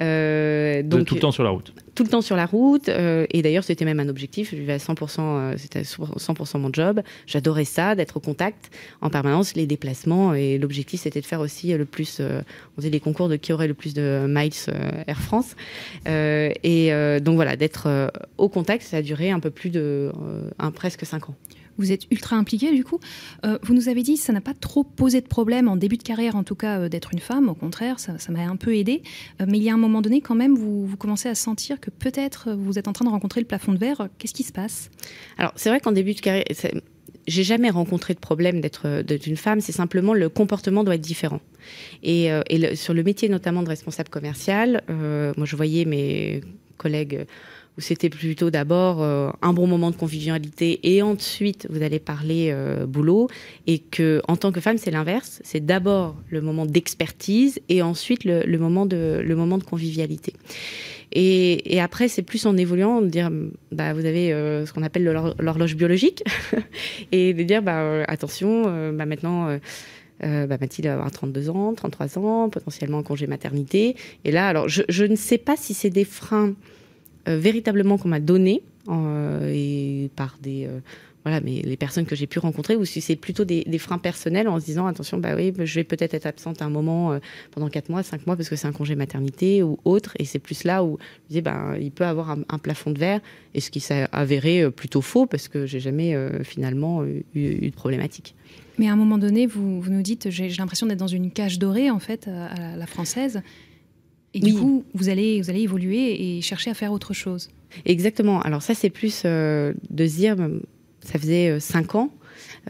Euh, 0.00 0.82
donc 0.82 1.06
tout 1.06 1.16
le 1.16 1.20
temps 1.20 1.32
sur 1.32 1.42
la 1.42 1.50
route. 1.50 1.72
Tout 1.94 2.04
le 2.04 2.08
temps 2.08 2.22
sur 2.22 2.36
la 2.36 2.46
route 2.46 2.88
euh, 2.88 3.26
et 3.30 3.42
d'ailleurs 3.42 3.64
c'était 3.64 3.84
même 3.84 4.00
un 4.00 4.08
objectif. 4.08 4.52
Je 4.52 4.56
vivais 4.56 4.72
à 4.72 4.78
100%, 4.78 5.20
euh, 5.20 5.54
c'était 5.58 5.82
100% 5.82 6.58
mon 6.58 6.72
job. 6.72 7.02
J'adorais 7.26 7.66
ça, 7.66 7.94
d'être 7.94 8.16
au 8.16 8.20
contact 8.20 8.70
en 9.02 9.10
permanence, 9.10 9.54
les 9.54 9.66
déplacements 9.66 10.32
et 10.32 10.56
l'objectif 10.58 11.02
c'était 11.02 11.20
de 11.20 11.26
faire 11.26 11.40
aussi 11.40 11.76
le 11.76 11.84
plus. 11.84 12.18
Euh, 12.20 12.40
on 12.76 12.80
faisait 12.80 12.90
les 12.90 13.00
concours 13.00 13.28
de 13.28 13.36
qui 13.36 13.52
aurait 13.52 13.68
le 13.68 13.74
plus 13.74 13.92
de 13.92 14.24
miles 14.26 14.52
Air 15.06 15.20
France 15.20 15.54
et 16.06 16.90
donc 17.22 17.34
voilà 17.34 17.56
d'être 17.56 18.10
au 18.38 18.48
contact. 18.48 18.82
Ça 18.84 18.98
a 18.98 19.02
duré 19.02 19.30
un 19.30 19.40
peu 19.40 19.50
plus 19.50 19.70
de 19.70 20.12
un 20.58 20.70
presque 20.70 21.04
cinq 21.04 21.28
ans 21.28 21.34
vous 21.78 21.92
êtes 21.92 22.10
ultra 22.10 22.36
impliqué 22.36 22.72
du 22.72 22.84
coup. 22.84 22.98
Euh, 23.44 23.58
vous 23.62 23.74
nous 23.74 23.88
avez 23.88 24.02
dit 24.02 24.16
ça 24.16 24.32
n'a 24.32 24.40
pas 24.40 24.54
trop 24.54 24.84
posé 24.84 25.20
de 25.20 25.26
problème 25.26 25.68
en 25.68 25.76
début 25.76 25.96
de 25.96 26.02
carrière, 26.02 26.36
en 26.36 26.44
tout 26.44 26.54
cas, 26.54 26.80
euh, 26.80 26.88
d'être 26.88 27.10
une 27.12 27.20
femme. 27.20 27.48
Au 27.48 27.54
contraire, 27.54 27.98
ça, 27.98 28.14
m'a 28.30 28.40
un 28.40 28.56
peu 28.56 28.76
aidé. 28.76 29.02
Euh, 29.40 29.46
mais 29.48 29.58
il 29.58 29.64
y 29.64 29.70
a 29.70 29.74
un 29.74 29.78
moment 29.78 30.02
donné, 30.02 30.20
quand 30.20 30.34
même, 30.34 30.54
vous, 30.56 30.88
commencez 30.98 31.28
à 31.28 31.34
sentir 31.34 31.80
que 31.80 31.90
peut-être 31.90 32.52
vous 32.52 32.78
êtes 32.78 32.88
en 32.88 32.92
train 32.92 33.04
de 33.04 33.10
rencontrer 33.10 33.40
le 33.40 33.46
plafond 33.46 33.72
de 33.72 33.78
verre. 33.78 34.08
Qu'est-ce 34.18 34.34
qui 34.34 34.42
se 34.42 34.52
passe? 34.52 34.90
Alors, 35.38 35.52
c'est 35.56 35.68
vrai 35.68 35.80
qu'en 35.80 35.92
début 35.92 36.14
de 36.14 36.20
carrière, 36.20 36.44
j'ai 37.26 37.44
jamais 37.44 37.70
rencontré 37.70 38.14
de 38.14 38.18
problème 38.18 38.60
d'être 38.60 39.02
d'une 39.02 39.36
femme. 39.36 39.60
C'est 39.60 39.72
simplement 39.72 40.14
le 40.14 40.28
comportement 40.28 40.84
doit 40.84 40.96
être 40.96 41.00
différent. 41.00 41.40
Et 42.02 42.30
sur 42.74 42.94
le 42.94 43.02
métier 43.02 43.28
notamment 43.28 43.62
de 43.62 43.68
responsable 43.68 44.08
commercial, 44.08 44.82
moi 44.88 45.46
je 45.46 45.56
voyais 45.56 45.84
mes 45.84 46.40
collègues 46.78 47.26
où 47.78 47.80
c'était 47.80 48.10
plutôt 48.10 48.50
d'abord 48.50 49.02
euh, 49.02 49.30
un 49.40 49.52
bon 49.52 49.66
moment 49.66 49.90
de 49.90 49.96
convivialité 49.96 50.80
et 50.94 51.02
ensuite 51.02 51.66
vous 51.70 51.82
allez 51.82 51.98
parler 51.98 52.50
euh, 52.50 52.86
boulot. 52.86 53.28
Et 53.66 53.78
que 53.78 54.20
en 54.28 54.36
tant 54.36 54.52
que 54.52 54.60
femme 54.60 54.78
c'est 54.78 54.90
l'inverse. 54.90 55.40
C'est 55.44 55.64
d'abord 55.64 56.16
le 56.28 56.40
moment 56.40 56.66
d'expertise 56.66 57.60
et 57.68 57.82
ensuite 57.82 58.24
le, 58.24 58.58
moment 58.58 58.86
de 58.86 59.22
le 59.24 59.36
moment 59.36 59.58
de 59.58 59.64
convivialité. 59.64 60.34
Et, 61.14 61.80
après 61.80 62.08
c'est 62.08 62.22
plus 62.22 62.46
en 62.46 62.56
évoluant 62.56 63.00
de 63.00 63.08
dire 63.08 63.30
bah 63.70 63.92
vous 63.92 64.04
avez 64.04 64.32
euh, 64.32 64.66
ce 64.66 64.72
qu'on 64.72 64.82
appelle 64.82 65.04
l'horloge 65.38 65.76
biologique 65.76 66.22
et 67.12 67.34
de 67.34 67.42
dire 67.42 67.62
bah 67.62 68.02
attention 68.06 68.62
bah 68.92 69.06
maintenant 69.06 69.58
bah, 70.20 70.46
Mathilde 70.60 70.86
va 70.86 70.94
avoir 70.94 71.10
32 71.10 71.50
ans, 71.50 71.74
33 71.74 72.18
ans, 72.18 72.48
potentiellement 72.48 72.98
en 72.98 73.02
congé 73.02 73.26
maternité. 73.26 73.96
Et 74.24 74.30
là, 74.30 74.46
alors, 74.46 74.68
je, 74.68 74.82
je 74.88 75.04
ne 75.04 75.16
sais 75.16 75.38
pas 75.38 75.56
si 75.56 75.74
c'est 75.74 75.90
des 75.90 76.04
freins 76.04 76.54
véritablement 77.26 77.98
qu'on 77.98 78.08
m'a 78.08 78.20
donné 78.20 78.62
euh, 78.88 79.52
et 79.54 80.10
par 80.16 80.38
des 80.42 80.66
euh, 80.66 80.80
voilà, 81.24 81.40
mais 81.40 81.62
les 81.62 81.76
personnes 81.76 82.04
que 82.04 82.16
j'ai 82.16 82.26
pu 82.26 82.40
rencontrer, 82.40 82.74
ou 82.74 82.84
si 82.84 83.00
c'est 83.00 83.14
plutôt 83.14 83.44
des, 83.44 83.78
freins 83.78 83.98
personnels 83.98 84.48
en 84.48 84.58
se 84.58 84.64
disant 84.64 84.88
attention, 84.88 85.18
bah 85.18 85.36
oui, 85.36 85.52
je 85.56 85.74
vais 85.76 85.84
peut-être 85.84 86.14
être 86.14 86.26
absente 86.26 86.62
un 86.62 86.68
moment 86.68 87.16
pendant 87.52 87.68
4 87.68 87.90
mois, 87.90 88.02
5 88.02 88.26
mois 88.26 88.34
parce 88.34 88.48
que 88.48 88.56
c'est 88.56 88.66
un 88.66 88.72
congé 88.72 88.96
maternité 88.96 89.62
ou 89.62 89.78
autre, 89.84 90.14
et 90.18 90.24
c'est 90.24 90.40
plus 90.40 90.64
là 90.64 90.82
où 90.82 90.98
je 91.26 91.28
disais 91.28 91.40
ben 91.40 91.76
il 91.80 91.92
peut 91.92 92.04
avoir 92.04 92.30
un, 92.30 92.58
plafond 92.58 92.90
de 92.90 92.98
verre, 92.98 93.20
et 93.54 93.60
ce 93.60 93.70
qui 93.70 93.78
s'est 93.78 94.08
avéré 94.10 94.68
plutôt 94.72 95.00
faux 95.00 95.26
parce 95.26 95.46
que 95.46 95.64
j'ai 95.64 95.78
jamais 95.78 96.16
finalement 96.42 97.04
eu, 97.04 97.24
eu, 97.36 97.70
de 97.70 97.76
problématique. 97.76 98.34
Mais 98.78 98.88
à 98.88 98.92
un 98.92 98.96
moment 98.96 99.18
donné, 99.18 99.46
vous, 99.46 99.80
vous 99.80 99.92
nous 99.92 100.02
dites 100.02 100.28
j'ai 100.28 100.48
l'impression 100.48 100.88
d'être 100.88 100.98
dans 100.98 101.06
une 101.06 101.30
cage 101.30 101.60
dorée 101.60 101.88
en 101.88 102.00
fait 102.00 102.26
à 102.26 102.76
la 102.76 102.86
française. 102.86 103.42
Et 104.34 104.40
du 104.40 104.54
coup, 104.54 104.84
vous 104.94 105.08
allez, 105.08 105.40
vous 105.40 105.50
allez 105.50 105.60
évoluer 105.60 106.38
et 106.38 106.40
chercher 106.40 106.70
à 106.70 106.74
faire 106.74 106.92
autre 106.92 107.12
chose. 107.12 107.50
Exactement. 107.84 108.40
Alors 108.40 108.62
ça, 108.62 108.74
c'est 108.74 108.90
plus 108.90 109.22
euh, 109.24 109.74
de 109.90 110.06
se 110.06 110.16
dire, 110.16 110.36
ça 111.00 111.18
faisait 111.18 111.50
euh, 111.50 111.60
cinq 111.60 111.94
ans 111.94 112.10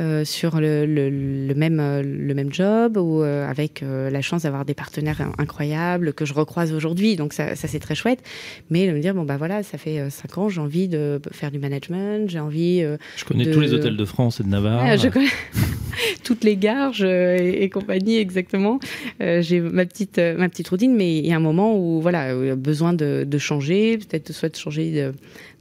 euh, 0.01 0.25
sur 0.25 0.59
le, 0.59 0.87
le, 0.87 1.55
même, 1.55 1.79
euh, 1.79 2.03
le 2.03 2.33
même 2.33 2.51
job 2.51 2.97
ou 2.97 3.23
euh, 3.23 3.47
avec 3.47 3.85
la 3.85 4.23
chance 4.23 4.45
d'avoir 4.45 4.65
des 4.65 4.73
partenaires 4.73 5.21
incroyables 5.37 6.15
que 6.15 6.25
je 6.25 6.33
recroise 6.33 6.73
aujourd'hui. 6.73 7.17
Donc 7.17 7.35
ça, 7.35 7.57
ça 7.57 7.69
c'est 7.69 7.79
très 7.79 7.95
chouette. 7.95 8.23
Mais 8.71 8.87
de 8.87 8.93
me 8.93 9.01
dire, 9.01 9.15
bon, 9.15 9.25
bah 9.25 9.37
voilà, 9.37 9.63
ça 9.63 9.77
fait 9.77 10.09
cinq 10.09 10.39
ans, 10.39 10.49
j'ai 10.49 10.61
envie 10.61 10.89
de 10.89 11.21
faire 11.33 11.51
du 11.51 11.59
management, 11.59 12.31
j'ai 12.31 12.41
envie. 12.41 12.81
je 13.17 13.25
connais 13.25 13.51
tous 13.51 13.61
les 13.61 13.75
hôtels 13.75 13.97
de 13.97 14.05
France 14.05 14.41
et 14.41 14.45
de 14.45 14.49
Navarre. 14.49 14.97
je 14.97 15.09
connais 15.09 15.29
toutes 16.25 16.45
les 16.45 16.57
gares 16.57 17.03
et, 17.03 17.69
compagnie, 17.69 18.17
exactement. 18.17 18.79
j'ai 19.21 19.61
ma 19.61 19.85
petite, 19.85 20.19
ma 20.19 20.49
petite 20.49 20.69
routine, 20.69 20.95
mais 20.95 21.19
il 21.19 21.27
y 21.27 21.33
a 21.33 21.37
un 21.37 21.41
moment 21.41 21.77
où, 21.77 22.01
voilà, 22.01 22.55
besoin 22.55 22.95
de, 22.95 23.25
de 23.27 23.39
changer, 23.39 23.99
peut-être 23.99 24.33
soit 24.33 24.49
de 24.49 24.57
changer 24.57 24.93
de, 24.93 25.13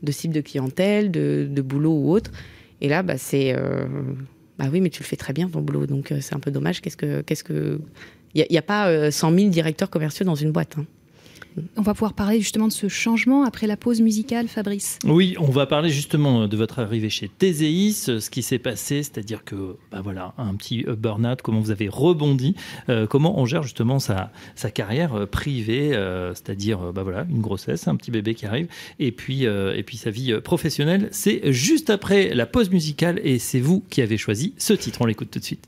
de 0.04 0.12
cible 0.12 0.34
de 0.34 0.42
clientèle, 0.42 1.12
de, 1.12 1.48
de 1.50 1.62
boulot 1.62 1.94
ou 1.94 2.12
autre. 2.12 2.32
Et 2.82 2.90
là, 2.90 3.04
bah, 3.04 3.18
c'est. 3.18 3.56
Euh, 3.56 3.86
bah 4.58 4.66
oui, 4.72 4.82
mais 4.82 4.90
tu 4.90 5.02
le 5.02 5.08
fais 5.08 5.16
très 5.16 5.34
bien 5.34 5.48
ton 5.48 5.62
boulot, 5.62 5.86
donc 5.86 6.12
euh, 6.12 6.20
c'est 6.20 6.36
un 6.36 6.40
peu 6.40 6.52
dommage. 6.52 6.82
Qu'est-ce 6.82 6.98
que. 6.98 7.22
Qu'est-ce 7.22 7.44
que... 7.44 7.80
Il 8.34 8.46
n'y 8.50 8.58
a, 8.58 8.62
pas 8.62 9.12
100 9.12 9.34
euh, 9.34 9.38
000 9.38 9.50
directeurs 9.50 9.90
commerciaux 9.90 10.26
dans 10.26 10.36
une 10.36 10.52
boîte. 10.52 10.78
Hein. 10.78 10.86
On 11.78 11.82
va 11.82 11.94
pouvoir 11.94 12.14
parler 12.14 12.40
justement 12.40 12.68
de 12.68 12.74
ce 12.74 12.88
changement 12.88 13.44
après 13.44 13.68
la 13.68 13.78
pause 13.78 14.02
musicale, 14.02 14.48
Fabrice. 14.48 15.00
Oui, 15.06 15.36
on 15.40 15.50
va 15.50 15.66
parler 15.66 15.90
justement 15.90 16.48
de 16.48 16.58
votre 16.58 16.80
arrivée 16.80 17.10
chez 17.10 17.30
Théséis, 17.30 17.94
ce 17.94 18.30
qui 18.30 18.42
s'est 18.42 18.60
passé, 18.60 19.04
c'est-à-dire 19.04 19.44
que, 19.44 19.78
bah 19.92 20.02
voilà, 20.02 20.34
un 20.38 20.56
petit 20.56 20.84
burn-out, 20.84 21.42
comment 21.42 21.60
vous 21.60 21.72
avez 21.72 21.90
rebondi, 21.90 22.56
euh, 22.90 23.08
comment 23.08 23.40
on 23.40 23.46
gère 23.46 23.64
justement 23.64 24.00
sa, 24.00 24.32
sa 24.56 24.72
carrière 24.72 25.14
euh, 25.16 25.26
privée, 25.26 25.94
euh, 25.94 26.34
c'est-à-dire, 26.34 26.94
bah 26.94 27.04
voilà, 27.04 27.26
une 27.30 27.42
grossesse, 27.42 27.88
un 27.88 27.96
petit 27.96 28.12
bébé 28.12 28.36
qui 28.36 28.46
arrive, 28.46 28.68
et 29.00 29.12
puis, 29.12 29.44
et 29.44 29.84
puis 29.84 29.98
sa 29.98 30.10
vie 30.10 30.34
professionnelle. 30.42 31.10
C'est 31.12 31.52
juste 31.52 31.90
après 31.90 32.34
la 32.34 32.46
pause 32.46 32.70
musicale 32.70 33.20
et 33.24 33.40
c'est 33.40 33.60
vous 33.60 33.84
qui 33.90 34.02
avez 34.02 34.18
choisi 34.18 34.54
ce 34.58 34.74
titre. 34.74 35.00
On 35.02 35.06
l'écoute 35.06 35.32
tout 35.32 35.40
de 35.40 35.44
suite. 35.44 35.68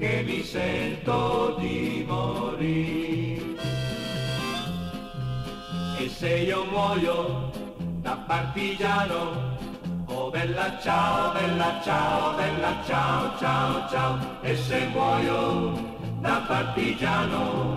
che 0.00 0.22
mi 0.24 0.42
sento 0.42 1.56
di 1.60 2.02
morire. 2.08 3.48
E 5.98 6.08
se 6.08 6.38
io 6.38 6.64
muoio 6.64 7.50
da 8.00 8.16
partigiano, 8.26 9.58
oh 10.06 10.30
bella 10.30 10.78
ciao, 10.80 11.32
bella 11.32 11.80
ciao, 11.84 12.34
bella 12.34 12.82
ciao, 12.86 13.38
ciao, 13.38 13.88
ciao, 13.90 14.18
e 14.40 14.56
se 14.56 14.86
muoio 14.86 15.98
da 16.20 16.44
partigiano, 16.48 17.76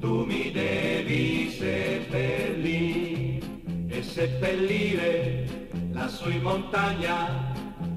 tu 0.00 0.24
mi 0.24 0.50
devi 0.50 1.50
seppellire 1.50 3.42
e 3.88 4.02
seppellire 4.02 5.68
lassù 5.92 6.30
in 6.30 6.40
montagna 6.40 7.53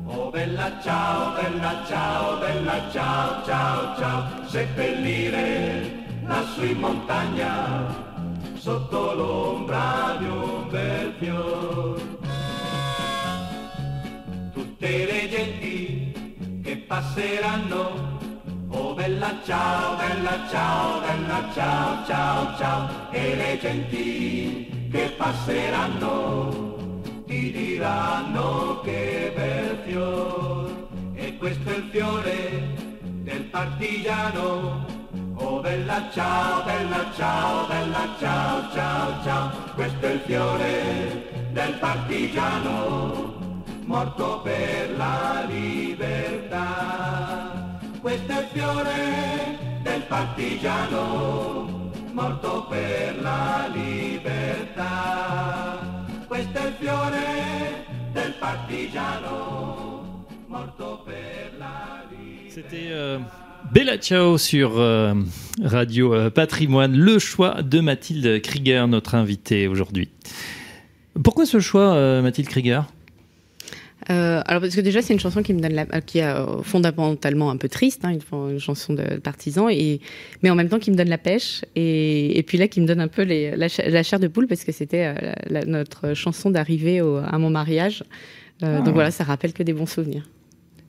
Oh 0.10 0.30
bella 0.32 0.80
ciao, 0.82 1.34
bella 1.34 1.84
ciao, 1.86 2.38
bella 2.40 2.90
ciao, 2.92 3.44
ciao, 3.46 3.98
ciao, 3.98 4.48
seppellire 4.48 6.06
lassù 6.24 6.64
in 6.64 6.80
montagna, 6.80 7.94
sotto 8.56 9.14
l'ombra 9.14 10.16
di 10.18 10.26
un 10.26 10.70
bel 10.70 11.14
fior. 11.20 12.02
Tutte 14.54 15.06
le 15.06 15.30
genti 15.30 16.62
che 16.64 16.78
passeranno, 16.78 18.18
oh 18.70 18.94
bella 18.94 19.36
ciao, 19.44 19.98
bella 19.98 20.48
ciao, 20.50 21.02
bella 21.02 21.50
ciao, 21.54 22.06
ciao, 22.06 22.58
ciao, 22.58 22.90
e 23.12 23.36
le 23.36 23.60
genti 23.60 24.90
che 24.90 25.14
passeranno 25.18 26.77
diranno 27.52 28.82
che 28.84 29.32
bel 29.36 29.78
fior 29.86 30.88
e 31.14 31.38
questo 31.38 31.70
è 31.70 31.78
il 31.78 31.90
fiore 31.92 32.74
del 33.24 33.44
partigiano. 33.44 34.86
Oh 35.36 35.60
bella 35.60 36.10
ciao 36.12 36.64
bella 36.64 37.12
ciao 37.16 37.68
bella 37.68 38.16
ciao 38.20 38.72
ciao 38.74 39.24
ciao. 39.24 39.50
Questo 39.76 40.06
è 40.06 40.12
il 40.12 40.20
fiore 40.26 41.50
del 41.52 41.74
partigiano 41.80 43.36
morto 43.86 44.42
per 44.42 44.96
la 44.98 45.46
libertà. 45.48 46.66
Questo 48.02 48.32
è 48.32 48.40
il 48.40 48.48
fiore 48.52 49.58
del 49.84 50.02
partigiano 50.04 51.92
morto 52.12 52.66
per 52.68 53.22
la 53.22 53.70
libertà 53.72 55.67
C'était 62.50 62.90
euh, 62.92 63.18
Bella 63.72 63.98
Ciao 63.98 64.38
sur 64.38 64.80
euh, 64.80 65.16
Radio 65.64 66.14
euh, 66.14 66.30
Patrimoine, 66.30 66.96
le 66.96 67.18
choix 67.18 67.64
de 67.64 67.80
Mathilde 67.80 68.42
Krieger, 68.42 68.88
notre 68.88 69.16
invitée 69.16 69.68
aujourd'hui. 69.68 70.10
Pourquoi 71.24 71.48
ce 71.48 71.60
choix, 71.60 72.22
Mathilde 72.22 72.50
Krieger? 72.50 72.86
Euh, 74.10 74.42
alors 74.46 74.62
parce 74.62 74.76
que 74.76 74.82
déjà 74.82 75.02
c'est 75.02 75.14
une 75.14 75.20
chanson 75.20 75.44
qui 75.44 75.54
me 75.54 75.60
donne 75.60 75.74
la, 75.74 75.86
qui 76.02 76.20
est 76.20 76.24
euh, 76.24 76.62
fondamentalement 76.64 77.50
un 77.50 77.58
peu 77.58 77.68
triste, 77.68 78.06
hein, 78.06 78.18
une, 78.32 78.60
chanson 78.60 78.94
de 78.94 79.18
partisan, 79.18 79.70
et 79.70 80.00
mais 80.44 80.50
en 80.50 80.56
même 80.56 80.70
temps 80.70 80.80
qui 80.80 80.92
me 80.92 80.96
donne 80.96 81.10
la 81.10 81.18
pêche, 81.18 81.64
et, 81.76 82.38
et 82.38 82.44
puis 82.44 82.58
là 82.58 82.68
qui 82.68 82.80
me 82.80 82.88
donne 82.88 83.02
un 83.02 83.08
peu 83.08 83.24
les, 83.24 83.56
la, 83.56 83.68
chair 84.04 84.20
de 84.20 84.28
poule 84.28 84.48
parce 84.48 84.64
que 84.64 84.72
c'était 84.72 85.14
euh, 85.14 85.62
notre 85.66 86.14
chanson 86.14 86.50
d'arrivée 86.50 87.00
à 87.00 87.38
mon 87.38 87.50
mariage. 87.50 88.04
Euh, 88.64 88.80
Donc 88.80 88.90
ah. 88.90 88.92
voilà, 88.92 89.12
ça 89.12 89.24
rappelle 89.24 89.54
que 89.54 89.64
des 89.64 89.74
bons 89.74 89.86
souvenirs 89.86 90.28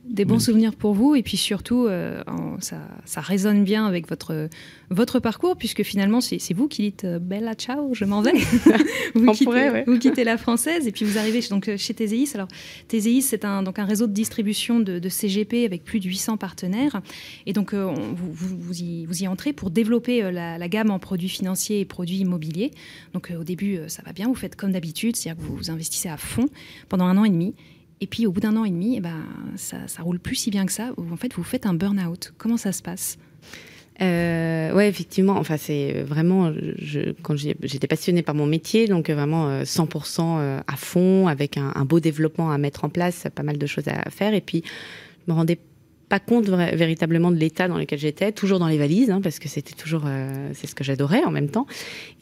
des 0.09 0.25
bons 0.25 0.39
souvenirs 0.39 0.75
pour 0.75 0.95
vous. 0.95 1.15
Et 1.15 1.23
puis 1.23 1.37
surtout 1.37 1.87
euh, 1.87 2.23
ça, 2.61 2.79
ça, 3.05 3.21
résonne 3.21 3.65
bien 3.65 3.87
avec 3.87 4.09
votre 4.09 4.49
votre 4.91 5.21
parcours 5.21 5.57
puisque 5.57 5.83
finalement 5.83 6.21
c'est 6.21 6.55
vous 6.55 6.67
qui 6.67 6.83
dites 6.83 7.05
euh, 7.05 7.19
bella 7.19 7.55
ciao 7.55 7.95
je 7.95 8.05
m'en 8.05 8.23
vais. 8.23 8.33
Vous, 9.15 9.33
quittez, 9.33 9.85
vous 9.87 9.99
quittez 9.99 10.23
la 10.23 10.37
française 10.37 10.87
et 10.87 10.93
puis 10.93 11.05
vous 11.05 11.19
arrivez 11.19 11.41
donc 11.51 11.71
chez 11.77 11.95
Théséis. 11.95 12.31
Alors 12.35 12.49
Théséis 12.89 13.23
c'est 13.23 13.45
un 13.45 13.63
donc 13.63 13.79
un 13.79 13.85
réseau 13.85 14.07
de 14.07 14.13
distribution 14.13 14.81
de, 14.81 14.99
de, 14.99 15.09
CGP 15.09 15.65
avec 15.65 15.83
plus 15.83 15.99
de 15.99 16.05
800 16.05 16.37
partenaires. 16.37 17.01
Et 17.47 17.53
donc 17.53 17.75
euh, 17.75 17.93
vous, 18.15 18.57
vous, 18.59 18.83
y, 18.83 19.07
vous 19.07 19.23
y 19.23 19.29
entrez 19.29 19.53
pour 19.53 19.71
développer 19.71 20.31
la, 20.31 20.59
la, 20.59 20.69
gamme 20.69 20.91
en 20.91 20.99
produits 20.99 21.29
financiers 21.29 21.81
et 21.81 21.85
produits 21.85 22.19
immobiliers. 22.19 22.71
Donc 23.15 23.33
au 23.39 23.45
début 23.45 23.79
ça 23.89 24.03
va 24.05 24.13
bien 24.13 24.29
vous 24.29 24.35
faites 24.35 24.57
comme 24.57 24.73
d'habitude 24.73 25.17
c'est-à-dire 25.17 25.43
que 25.43 25.49
vous 25.49 25.71
investissez 25.71 26.09
à 26.09 26.17
fond 26.17 26.47
pendant 26.89 27.07
un 27.07 27.17
an 27.17 27.25
et 27.25 27.31
demi 27.31 27.55
et 28.01 28.07
puis 28.07 28.27
au 28.27 28.33
bout 28.33 28.41
d'un 28.41 28.57
an 28.57 28.65
et 28.65 28.71
demi, 28.71 28.97
eh 28.97 29.01
ben, 29.01 29.25
ça, 29.57 29.77
ça 29.87 30.03
roule 30.03 30.19
plus 30.19 30.37
si 30.37 30.51
bien 30.51 30.67
que 30.67 30.73
ça. 30.73 30.93
En 30.97 31.17
fait, 31.17 31.35
vous 31.35 31.43
faites 31.43 31.67
un 31.67 31.75
burn-out. 31.75 32.33
Comment 32.39 32.57
ça 32.57 32.73
se 32.73 32.83
passe? 32.83 33.19
Euh, 34.01 34.73
ouais, 34.73 34.89
effectivement. 34.89 35.37
Enfin, 35.37 35.57
c'est 35.57 36.03
vraiment. 36.03 36.53
Quand 37.23 37.37
j'étais 37.37 37.87
passionnée 37.87 38.23
par 38.23 38.35
mon 38.35 38.47
métier, 38.47 38.87
donc 38.87 39.11
vraiment 39.11 39.63
100% 39.63 40.21
euh, 40.21 40.23
euh, 40.23 40.61
à 40.67 40.77
fond, 40.77 41.27
avec 41.27 41.57
un, 41.57 41.85
beau 41.85 42.01
développement 42.01 42.51
à 42.51 42.59
mettre 42.59 42.85
en 42.85 42.89
place, 42.89 43.27
pas 43.35 43.43
mal 43.43 43.59
de 43.59 43.67
choses 43.67 43.89
à 43.89 44.09
faire. 44.11 44.35
Et 44.35 44.41
puis, 44.41 44.63
je 45.27 45.33
me 45.33 45.37
rendais 45.37 45.59
pas 46.09 46.21
compte 46.21 46.49
véritablement 46.49 47.31
de 47.31 47.37
l'état 47.37 47.69
dans 47.69 47.77
lequel 47.77 47.99
j'étais, 47.99 48.33
toujours 48.33 48.59
dans 48.59 48.69
les 48.69 48.79
valises, 48.79 49.11
hein, 49.11 49.21
parce 49.21 49.39
que 49.39 49.47
c'était 49.47 49.75
toujours, 49.75 50.05
euh, 50.07 50.51
c'est 50.55 50.67
ce 50.67 50.75
que 50.75 50.83
j'adorais 50.83 51.23
en 51.25 51.31
même 51.31 51.51
temps. 51.51 51.67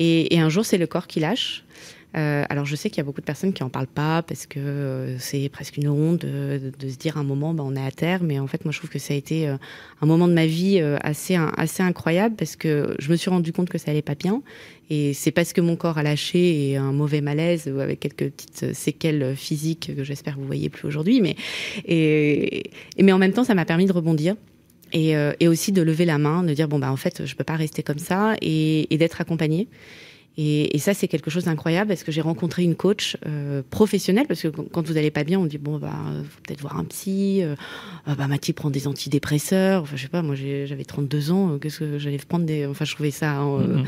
Et 0.01 0.41
un 0.41 0.49
jour, 0.49 0.65
c'est 0.65 0.79
le 0.79 0.89
corps 0.89 1.07
qui 1.07 1.21
lâche. 1.21 1.65
Alors 2.17 2.65
je 2.65 2.75
sais 2.77 2.89
qu'il 2.89 2.99
y 2.99 3.01
a 3.01 3.05
beaucoup 3.05 3.21
de 3.21 3.27
personnes 3.27 3.53
qui 3.53 3.63
en 3.63 3.69
parlent 3.69 3.87
pas 3.87 4.23
parce 4.23 4.47
que 4.47 5.17
c'est 5.19 5.49
presque 5.51 5.77
une 5.77 5.89
honte 5.89 6.21
de, 6.21 6.73
se 6.81 6.97
dire 6.97 7.19
à 7.19 7.21
un 7.21 7.25
moment 7.25 7.53
bah, 7.53 7.63
on 7.67 7.77
est 7.77 7.85
à 7.85 7.91
terre, 7.91 8.23
mais 8.23 8.39
en 8.39 8.47
fait 8.47 8.65
moi 8.65 8.73
je 8.73 8.79
trouve 8.79 8.91
que 8.91 8.99
ça 8.99 9.13
a 9.13 9.17
été 9.17 9.47
un 9.47 10.07
moment 10.07 10.27
de 10.27 10.33
ma 10.33 10.47
vie 10.47 10.81
assez 11.03 11.37
incroyable 11.83 12.35
parce 12.37 12.57
que 12.57 12.97
je 12.99 13.11
me 13.11 13.17
suis 13.17 13.29
rendu 13.29 13.53
compte 13.53 13.69
que 13.69 13.79
ça 13.79 13.91
allait 13.91 14.03
pas 14.03 14.15
bien 14.15 14.43
et 14.89 15.13
c'est 15.13 15.31
parce 15.31 15.53
que 15.53 15.61
mon 15.61 15.77
corps 15.77 15.99
a 15.99 16.03
lâché 16.03 16.71
et 16.71 16.77
un 16.77 16.93
mauvais 16.93 17.21
malaise 17.21 17.69
avec 17.69 18.01
quelques 18.01 18.31
petites 18.31 18.73
séquelles 18.75 19.35
physiques 19.37 19.93
que 19.95 20.05
j'espère 20.05 20.37
vous 20.39 20.47
voyez 20.47 20.71
plus 20.71 20.89
aujourd'hui, 20.89 21.21
mais 21.21 21.37
et, 21.87 22.71
mais 22.99 23.13
en 23.13 23.19
même 23.19 23.33
temps 23.33 23.45
ça 23.45 23.55
m'a 23.55 23.65
permis 23.65 23.87
de 23.87 23.93
rebondir. 23.93 24.37
Et, 24.93 25.15
et, 25.41 25.49
aussi 25.49 25.73
de 25.73 25.83
lever 25.83 26.05
la 26.05 26.17
main, 26.17 26.45
de 26.45 26.55
dire 26.55 26.69
bon 26.69 26.79
bah 26.79 26.93
en 26.93 26.97
fait 26.97 27.27
je 27.27 27.35
peux 27.35 27.45
pas 27.45 27.57
rester 27.57 27.83
comme 27.83 27.99
ça 27.99 28.37
et, 28.41 28.95
et 28.95 28.97
d'être 28.97 29.21
accompagnée. 29.21 29.67
Et, 30.39 30.77
et, 30.77 30.79
ça, 30.79 30.93
c'est 30.93 31.09
quelque 31.09 31.31
chose 31.31 31.45
d'incroyable 31.45 31.89
parce 31.89 32.05
que 32.05 32.13
j'ai 32.13 32.21
rencontré 32.21 32.63
une 32.63 32.75
coach 32.75 33.17
euh, 33.27 33.63
professionnelle 33.71 34.27
parce 34.27 34.43
que 34.43 34.49
quand 34.49 34.87
vous 34.87 34.95
n'allez 34.95 35.11
pas 35.11 35.25
bien, 35.25 35.39
on 35.39 35.47
dit 35.47 35.57
bon 35.57 35.79
bah 35.79 35.95
faut 36.29 36.41
peut-être 36.47 36.61
voir 36.61 36.77
un 36.77 36.85
psy. 36.85 37.41
Euh, 37.43 37.55
ah, 38.05 38.15
bah 38.15 38.27
Mathilde 38.29 38.57
prend 38.57 38.69
des 38.69 38.87
antidépresseurs. 38.87 39.83
Enfin 39.83 39.97
je 39.97 40.03
sais 40.03 40.09
pas, 40.09 40.21
moi 40.21 40.35
j'avais 40.35 40.85
32 40.85 41.31
ans, 41.33 41.53
euh, 41.53 41.59
qu'est-ce 41.59 41.79
que 41.79 41.99
j'allais 41.99 42.19
prendre 42.19 42.45
des. 42.45 42.67
Enfin 42.67 42.85
je 42.85 42.95
trouvais 42.95 43.11
ça. 43.11 43.41
Euh, 43.41 43.83
mm-hmm. 43.83 43.87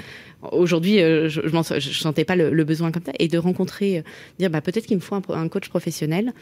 Aujourd'hui, 0.53 1.03
euh, 1.03 1.29
je, 1.29 1.41
je, 1.43 1.81
je, 1.81 1.99
sentais 1.99 2.25
pas 2.25 2.37
le, 2.37 2.51
le, 2.51 2.65
besoin 2.65 2.93
comme 2.93 3.03
ça 3.05 3.13
et 3.19 3.27
de 3.27 3.39
rencontrer, 3.39 4.05
dire 4.39 4.51
bah 4.51 4.61
peut-être 4.61 4.87
qu'il 4.87 4.97
me 4.97 5.03
faut 5.03 5.17
un, 5.17 5.23
un, 5.31 5.49
coach 5.49 5.69
professionnel. 5.69 6.33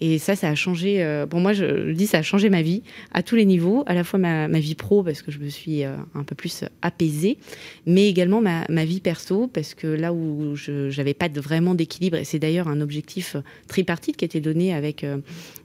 Et 0.00 0.18
ça, 0.18 0.36
ça 0.36 0.48
a 0.48 0.54
changé. 0.54 1.24
pour 1.30 1.40
moi, 1.40 1.52
je 1.52 1.64
le 1.64 1.94
dis, 1.94 2.06
ça 2.06 2.18
a 2.18 2.22
changé 2.22 2.50
ma 2.50 2.62
vie 2.62 2.82
à 3.12 3.22
tous 3.22 3.36
les 3.36 3.44
niveaux, 3.44 3.84
à 3.86 3.94
la 3.94 4.04
fois 4.04 4.18
ma, 4.18 4.48
ma 4.48 4.58
vie 4.58 4.74
pro 4.74 5.02
parce 5.02 5.22
que 5.22 5.30
je 5.30 5.38
me 5.38 5.48
suis 5.48 5.84
un 5.84 6.24
peu 6.26 6.34
plus 6.34 6.64
apaisée, 6.82 7.38
mais 7.86 8.08
également 8.08 8.40
ma, 8.40 8.64
ma 8.68 8.84
vie 8.84 9.00
perso 9.00 9.46
parce 9.46 9.74
que 9.74 9.86
là 9.86 10.12
où 10.12 10.56
je 10.56 10.94
n'avais 10.96 11.14
pas 11.14 11.28
de, 11.28 11.40
vraiment 11.40 11.74
d'équilibre, 11.74 12.16
et 12.16 12.24
c'est 12.24 12.38
d'ailleurs 12.40 12.68
un 12.68 12.80
objectif 12.80 13.36
tripartite 13.68 14.16
qui 14.16 14.24
a 14.24 14.26
été 14.26 14.40
donné 14.40 14.74
avec 14.74 15.06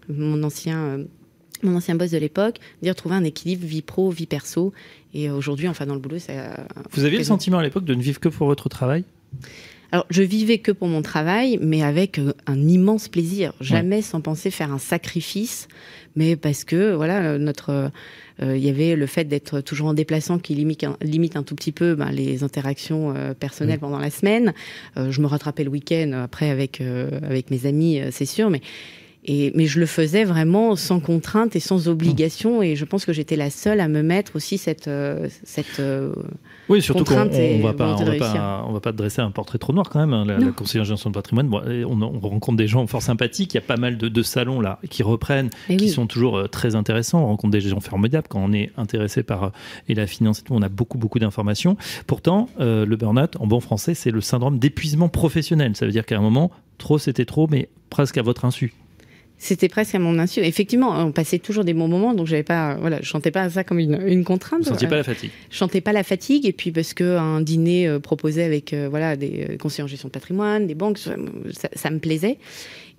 mon 0.08 0.44
ancien 0.44 1.00
mon 1.64 1.76
ancien 1.76 1.96
boss 1.96 2.12
de 2.12 2.18
l'époque, 2.18 2.58
dire 2.82 2.96
trouver 2.96 3.16
un 3.16 3.24
équilibre 3.24 3.66
vie 3.66 3.82
pro, 3.82 4.10
vie 4.10 4.26
perso. 4.26 4.74
Et 5.14 5.30
aujourd'hui, 5.30 5.68
enfin 5.68 5.86
dans 5.86 5.96
le 5.96 6.00
boulot, 6.00 6.20
ça. 6.20 6.66
Vous 6.92 7.04
aviez 7.04 7.18
le 7.18 7.24
sentiment 7.24 7.58
à 7.58 7.64
l'époque 7.64 7.86
de 7.86 7.96
ne 7.96 8.02
vivre 8.02 8.20
que 8.20 8.30
pour 8.30 8.48
votre 8.48 8.70
travail? 8.70 9.04
Alors, 9.92 10.06
je 10.10 10.22
vivais 10.22 10.60
que 10.60 10.72
pour 10.72 10.88
mon 10.88 11.02
travail, 11.02 11.58
mais 11.62 11.82
avec 11.82 12.20
euh, 12.20 12.34
un 12.46 12.68
immense 12.68 13.08
plaisir. 13.08 13.54
Jamais 13.60 14.02
sans 14.02 14.22
penser 14.22 14.52
faire 14.52 14.72
un 14.72 14.78
sacrifice, 14.78 15.68
mais 16.16 16.36
parce 16.36 16.64
que, 16.64 16.94
voilà, 16.94 17.40
notre, 17.40 17.92
euh, 18.42 18.58
il 18.58 18.64
y 18.64 18.70
avait 18.70 18.96
le 18.96 19.08
fait 19.08 19.24
d'être 19.24 19.62
toujours 19.62 19.88
en 19.88 19.94
déplaçant 19.96 20.38
qui 20.38 20.54
limite 20.54 20.84
un, 20.84 20.96
limite 21.02 21.36
un 21.36 21.44
tout 21.44 21.56
petit 21.56 21.72
peu 21.72 21.96
ben, 21.96 22.12
les 22.12 22.44
interactions 22.44 23.16
euh, 23.16 23.34
personnelles 23.34 23.80
pendant 23.80 24.00
la 24.00 24.12
semaine. 24.12 24.54
je 24.96 25.22
me 25.22 25.28
rattrapais 25.28 25.64
le 25.64 25.70
week-end 25.70 26.12
après 26.24 26.50
avec 26.50 26.82
avec 26.82 27.52
mes 27.52 27.66
amis, 27.66 28.02
c'est 28.12 28.26
sûr, 28.26 28.50
mais 28.50 28.62
et, 29.30 29.52
mais 29.54 29.68
je 29.68 29.80
le 29.80 29.86
faisais 29.86 30.24
vraiment 30.24 30.76
sans 30.76 31.00
contrainte 31.00 31.56
et 31.56 31.60
sans 31.60 31.88
obligation. 31.88 32.64
Et 32.64 32.76
je 32.76 32.84
pense 32.84 33.06
que 33.06 33.14
j'étais 33.14 33.36
la 33.36 33.52
seule 33.52 33.80
à 33.80 33.88
me 33.88 34.02
mettre 34.02 34.36
aussi 34.36 34.58
cette, 34.58 34.88
euh, 34.88 35.28
cette 35.44 35.80
euh, 35.80 36.12
oui, 36.68 36.82
surtout 36.82 37.04
qu'on 37.04 37.14
on 37.14 37.60
va 37.62 37.74
pas, 37.74 37.96
on 37.96 38.04
va 38.04 38.16
pas, 38.18 38.66
on 38.68 38.74
va 38.74 38.80
pas 38.80 38.92
dresser 38.92 39.22
un 39.22 39.30
portrait 39.30 39.60
trop 39.60 39.72
noir 39.72 39.88
quand 39.88 40.00
même. 40.00 40.14
Hein, 40.14 40.26
la, 40.26 40.40
la 40.40 40.52
conseillère 40.52 40.84
de 40.84 40.90
gestion 40.90 41.12
de 41.12 41.14
patrimoine, 41.14 41.48
bon, 41.48 41.62
on, 41.64 42.02
on, 42.02 42.20
rencontre 42.20 42.58
des 42.58 42.68
gens 42.68 42.88
fort 42.88 43.04
sympathiques. 43.04 43.54
Il 43.54 43.58
y 43.58 43.60
a 43.60 43.62
pas 43.62 43.78
mal 43.78 44.00
de, 44.00 44.08
de 44.08 44.22
salons 44.24 44.62
là 44.62 44.80
qui 44.90 45.04
reprennent, 45.04 45.52
qui 45.68 45.90
sont 45.90 46.08
toujours 46.08 46.38
euh, 46.38 46.48
très 46.48 46.74
intéressants. 46.74 47.22
On 47.24 47.28
rencontre 47.28 47.52
des 47.52 47.62
gens 47.62 47.82
formidables 47.82 48.28
quand 48.28 48.44
on 48.44 48.52
est 48.52 48.72
intéressé 48.78 49.22
par 49.22 49.52
et 49.88 49.94
la 49.94 50.08
finance 50.08 50.40
et 50.40 50.44
tout. 50.44 50.56
On 50.56 50.64
a 50.64 50.70
beaucoup 50.70 50.98
beaucoup 50.98 51.20
d'informations. 51.20 51.78
Pourtant, 52.08 52.50
euh, 52.60 52.84
le 52.84 52.96
burn-out, 52.96 53.36
en 53.40 53.46
bon 53.46 53.60
français, 53.60 53.94
c'est 53.94 54.12
le 54.12 54.22
syndrome 54.22 54.58
d'épuisement 54.58 55.08
professionnel. 55.08 55.76
Ça 55.76 55.86
veut 55.86 55.92
dire 55.92 56.06
qu'à 56.08 56.18
un 56.18 56.22
moment, 56.22 56.50
trop 56.80 56.98
c'était 56.98 57.26
trop, 57.26 57.48
mais 57.48 57.70
presque 57.92 58.18
à 58.18 58.24
votre 58.24 58.46
insu. 58.46 58.74
C'était 59.42 59.70
presque 59.70 59.96
à 59.96 60.00
mon 60.00 60.20
insu. 60.20 60.42
Effectivement, 60.42 60.90
on 61.00 61.14
passait 61.14 61.40
toujours 61.40 61.64
des 61.64 61.74
bons 61.74 61.88
moments, 61.88 62.14
donc 62.14 62.28
j'avais 62.28 62.44
pas, 62.44 62.76
voilà, 62.76 63.00
je 63.02 63.06
chantais 63.06 63.32
pas 63.32 63.50
ça 63.50 63.64
comme 63.64 63.80
une, 63.80 64.00
une 64.06 64.26
contrainte. 64.26 64.60
Vous 64.64 64.70
sentiez 64.70 64.88
pas 64.88 64.98
la 64.98 65.04
fatigue. 65.04 65.32
Je 65.50 65.56
chantais 65.56 65.80
pas 65.80 65.94
la 65.94 66.04
fatigue, 66.04 66.46
et 66.46 66.52
puis 66.52 66.72
parce 66.72 66.94
que 66.94 67.18
un 67.18 67.40
dîner 67.40 67.88
euh, 67.88 68.00
proposé 68.00 68.44
avec, 68.44 68.74
euh, 68.74 68.88
voilà, 68.90 69.16
des 69.16 69.48
euh, 69.50 69.58
conseillers 69.58 69.86
en 69.86 69.88
gestion 69.88 70.10
de 70.10 70.12
patrimoine, 70.12 70.68
des 70.68 70.76
banques, 70.76 70.98
ça, 70.98 71.16
ça 71.74 71.90
me 71.90 72.00
plaisait. 72.00 72.38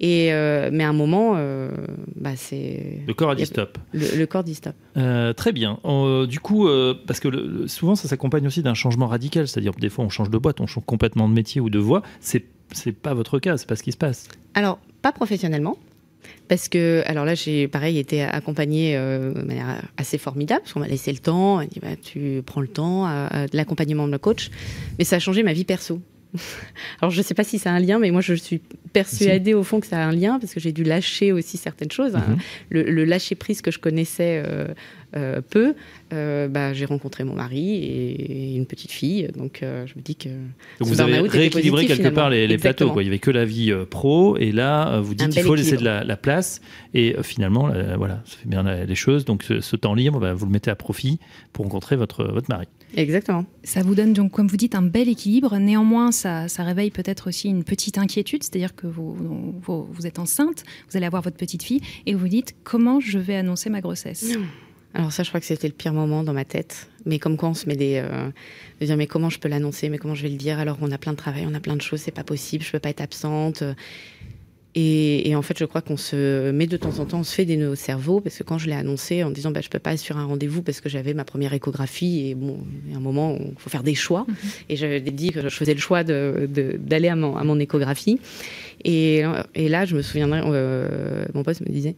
Et 0.01 0.33
euh, 0.33 0.71
mais 0.73 0.83
à 0.83 0.89
un 0.89 0.95
moment, 0.95 1.35
euh, 1.37 1.69
bah 2.17 2.31
c'est 2.35 3.03
le 3.07 3.13
corps 3.13 3.31
a 3.31 3.35
dit 3.35 3.45
stop. 3.45 3.77
Le, 3.93 4.17
le 4.17 4.27
corps 4.27 4.43
dit 4.43 4.55
stop. 4.55 4.75
Euh, 4.97 5.35
très 5.35 5.53
bien. 5.53 5.79
du 6.27 6.41
coup, 6.41 6.67
parce 7.07 7.21
que 7.21 7.29
le, 7.29 7.69
souvent 7.69 7.95
ça 7.95 8.09
s'accompagne 8.09 8.47
aussi 8.47 8.63
d'un 8.63 8.73
changement 8.73 9.09
radical, 9.09 9.47
c'est-à-dire 9.47 9.73
des 9.79 9.91
fois 9.91 10.07
on 10.07 10.09
change 10.09 10.31
de 10.31 10.39
boîte, 10.39 10.61
on 10.63 10.67
change 10.67 10.85
complètement 10.87 11.29
de 11.29 11.35
métier 11.35 11.61
ou 11.61 11.69
de 11.69 11.79
voie. 11.79 12.03
C'est 12.21 12.45
c'est 12.73 12.93
pas 12.93 13.13
votre 13.13 13.39
cas, 13.39 13.59
c'est 13.59 13.69
pas 13.69 13.77
ce 13.77 13.83
qui 13.83 13.93
se 13.93 13.99
passe. 13.99 14.29
Alors 14.55 14.79
pas 15.03 15.13
professionnellement. 15.13 15.77
Parce 16.51 16.69
que, 16.69 17.05
alors 17.07 17.25
là, 17.25 17.37
j'ai 17.37 17.69
pareil 17.69 17.97
été 18.01 18.23
accompagnée 18.23 18.97
euh, 18.97 19.33
de 19.33 19.43
manière 19.43 19.83
assez 19.97 20.19
formidable, 20.19 20.63
parce 20.63 20.73
qu'on 20.73 20.81
m'a 20.81 20.89
laissé 20.89 21.13
le 21.13 21.19
temps, 21.19 21.61
elle 21.61 21.69
dit 21.69 21.79
bah, 21.79 21.95
tu 21.95 22.43
prends 22.45 22.61
le 22.61 22.67
temps, 22.67 23.07
euh, 23.07 23.47
de 23.47 23.57
l'accompagnement 23.57 24.05
de 24.09 24.11
le 24.11 24.19
coach, 24.19 24.51
mais 24.99 25.05
ça 25.05 25.15
a 25.15 25.19
changé 25.21 25.45
ma 25.45 25.53
vie 25.53 25.65
perso. 25.65 26.01
Alors 27.01 27.11
je 27.11 27.19
ne 27.19 27.23
sais 27.23 27.35
pas 27.35 27.45
si 27.45 27.59
ça 27.59 27.71
a 27.71 27.75
un 27.75 27.81
lien, 27.81 27.99
mais 27.99 28.11
moi 28.11 28.21
je 28.21 28.35
suis 28.35 28.61
persuadée 28.93 29.55
au 29.55 29.63
fond 29.63 29.81
que 29.81 29.87
ça 29.87 29.99
a 29.99 30.07
un 30.07 30.13
lien 30.13 30.39
parce 30.39 30.55
que 30.55 30.61
j'ai 30.61 30.73
dû 30.73 30.85
lâcher 30.85 31.33
aussi 31.33 31.57
certaines 31.57 31.91
choses. 31.91 32.17
Hein. 32.17 32.25
Mhm. 32.29 32.37
Le, 32.71 32.83
le, 32.83 33.05
lâcher 33.05 33.35
prise 33.35 33.63
que 33.63 33.71
je 33.71 33.79
connaissais 33.79 34.43
euh, 34.45 34.69
euh, 35.17 35.41
peu, 35.49 35.75
euh, 36.13 36.49
bah, 36.49 36.73
j'ai 36.73 36.85
rencontré 36.85 37.25
mon 37.25 37.35
mari 37.35 37.75
et 37.75 38.57
une 38.57 38.67
petite 38.67 38.93
fille. 38.93 39.29
Donc 39.37 39.61
je 39.63 39.95
me 39.97 40.03
dis 40.03 40.17
que. 40.17 40.29
Donc 40.79 40.89
vous 40.89 41.01
avez 41.01 41.21
rééquilibré 41.21 41.87
quelque 41.87 42.09
part 42.09 42.31
les, 42.31 42.47
les 42.47 42.59
plateaux. 42.59 42.91
Quoi. 42.91 43.03
Il 43.03 43.07
n'y 43.07 43.11
avait 43.11 43.19
que 43.19 43.31
la 43.31 43.45
vie 43.45 43.73
pro 43.89 44.37
et 44.37 44.53
là 44.53 45.01
vous 45.01 45.15
dites 45.15 45.31
qu'il 45.31 45.43
faut 45.43 45.55
laisser 45.55 45.77
de 45.77 45.85
la, 45.85 46.05
la, 46.05 46.17
place 46.17 46.61
et 46.95 47.17
finalement 47.23 47.71
voilà, 47.97 48.23
ça 48.25 48.37
fait 48.39 48.49
bien 48.49 48.63
les 48.63 48.95
choses. 48.95 49.25
Donc 49.25 49.43
ce, 49.43 49.77
temps 49.77 49.95
libre, 49.95 50.21
bah, 50.21 50.35
vous 50.35 50.47
le 50.47 50.53
mettez 50.53 50.71
à 50.71 50.77
profit 50.77 51.19
pour 51.53 51.65
rencontrer 51.65 51.97
votre, 51.97 52.25
votre 52.25 52.51
mari. 52.51 52.67
Exactement. 52.97 53.45
Ça 53.63 53.83
vous 53.83 53.95
donne 53.95 54.13
donc, 54.13 54.33
comme 54.33 54.49
vous 54.49 54.57
dites, 54.57 54.75
un 54.75 54.83
bel 54.83 55.09
équilibre. 55.09 55.57
Néanmoins, 55.59 56.13
ça, 56.13 56.49
ça 56.49 56.65
réveille 56.65 56.91
peut-être 56.91 57.29
aussi 57.29 57.49
une 57.49 57.65
petite 57.65 57.99
inquiétude, 57.99 58.43
c'est-à-dire 58.43 58.75
que 58.75 58.87
vous, 58.87 59.15
vous, 59.15 59.89
vous, 59.91 60.07
êtes 60.07 60.19
enceinte, 60.19 60.65
vous 60.91 60.97
allez 60.97 61.07
avoir 61.07 61.23
votre 61.23 61.37
petite 61.37 61.63
fille 61.63 61.81
et 62.07 62.15
vous 62.15 62.29
dites 62.29 62.55
comment 62.65 63.01
je 63.01 63.19
vais 63.19 63.37
annoncer 63.37 63.71
ma 63.71 63.81
grossesse? 63.81 64.37
Alors 64.93 65.13
ça, 65.13 65.23
je 65.23 65.29
crois 65.29 65.39
que 65.39 65.47
c'était 65.47 65.69
le 65.69 65.75
pire 65.75 65.93
moment 65.93 66.25
dans 66.25 66.33
ma 66.33 66.45
tête. 66.45 66.89
Mais 67.07 67.19
comme 67.19 67.37
quoi, 67.37 67.49
on 67.49 67.55
se 67.55 67.69
met 67.69 67.77
des, 67.77 68.03
euh, 68.05 68.29
de 68.81 68.87
dire 68.87 68.97
mais 68.97 69.07
comment 69.07 69.31
je 69.31 69.39
peux 69.39 69.49
l'annoncer, 69.49 69.89
mais 69.89 69.99
comment 69.99 70.17
je 70.17 70.23
vais 70.23 70.29
le 70.29 70.37
dire? 70.37 70.59
Alors 70.59 70.79
qu'on 70.79 70.91
a 70.91 70.99
plein 70.99 71.13
de 71.13 71.17
travail, 71.17 71.47
on 71.49 71.55
a 71.55 71.61
plein 71.61 71.77
de 71.77 71.83
choses, 71.83 72.01
c'est 72.01 72.11
pas 72.11 72.25
possible, 72.25 72.65
je 72.65 72.73
peux 72.73 72.81
pas 72.81 72.91
être 72.91 73.01
absente. 73.01 73.63
Et, 74.77 75.29
et 75.29 75.35
en 75.35 75.43
fait, 75.43 75.59
je 75.59 75.65
crois 75.65 75.81
qu'on 75.81 75.97
se 75.97 76.51
met 76.53 76.69
de 76.69 76.77
temps 76.77 77.01
en 77.01 77.05
temps, 77.05 77.21
on 77.21 77.25
se 77.25 77.35
fait 77.35 77.45
des 77.45 77.57
nœuds 77.57 77.71
au 77.71 77.75
cerveau 77.75 78.21
parce 78.21 78.39
que 78.39 78.45
quand 78.45 78.57
je 78.57 78.67
l'ai 78.69 78.75
annoncé 78.75 79.25
en 79.25 79.31
disant 79.31 79.51
bah 79.51 79.61
je 79.63 79.69
peux 79.69 79.81
pas 79.81 79.91
assurer 79.91 80.21
un 80.21 80.27
rendez-vous 80.27 80.63
parce 80.63 80.81
que 80.81 80.89
j'avais 80.89 81.13
ma 81.13 81.25
première 81.25 81.53
échographie 81.53 82.29
et 82.29 82.35
bon, 82.37 82.59
il 82.87 82.93
y 82.93 82.95
a 82.95 82.99
un 82.99 83.01
moment 83.01 83.37
il 83.41 83.59
faut 83.59 83.71
faire 83.71 83.83
des 83.83 83.97
choix 83.97 84.23
mm 84.29 84.33
-hmm. 84.33 84.65
et 84.69 84.77
j'avais 84.77 85.01
dit 85.01 85.31
que 85.33 85.41
je 85.43 85.49
faisais 85.49 85.75
le 85.75 85.81
choix 85.81 86.05
de 86.05 86.49
d'aller 86.91 87.09
à 87.09 87.17
mon, 87.17 87.37
à 87.37 87.43
mon 87.43 87.59
échographie 87.59 88.21
et, 88.85 89.23
et 89.55 89.69
là 89.69 89.81
je 89.87 89.97
me 89.97 90.03
souviendrai, 90.03 90.41
euh, 90.45 91.25
mon 91.35 91.43
poste 91.43 91.63
me 91.63 91.73
disait 91.73 91.97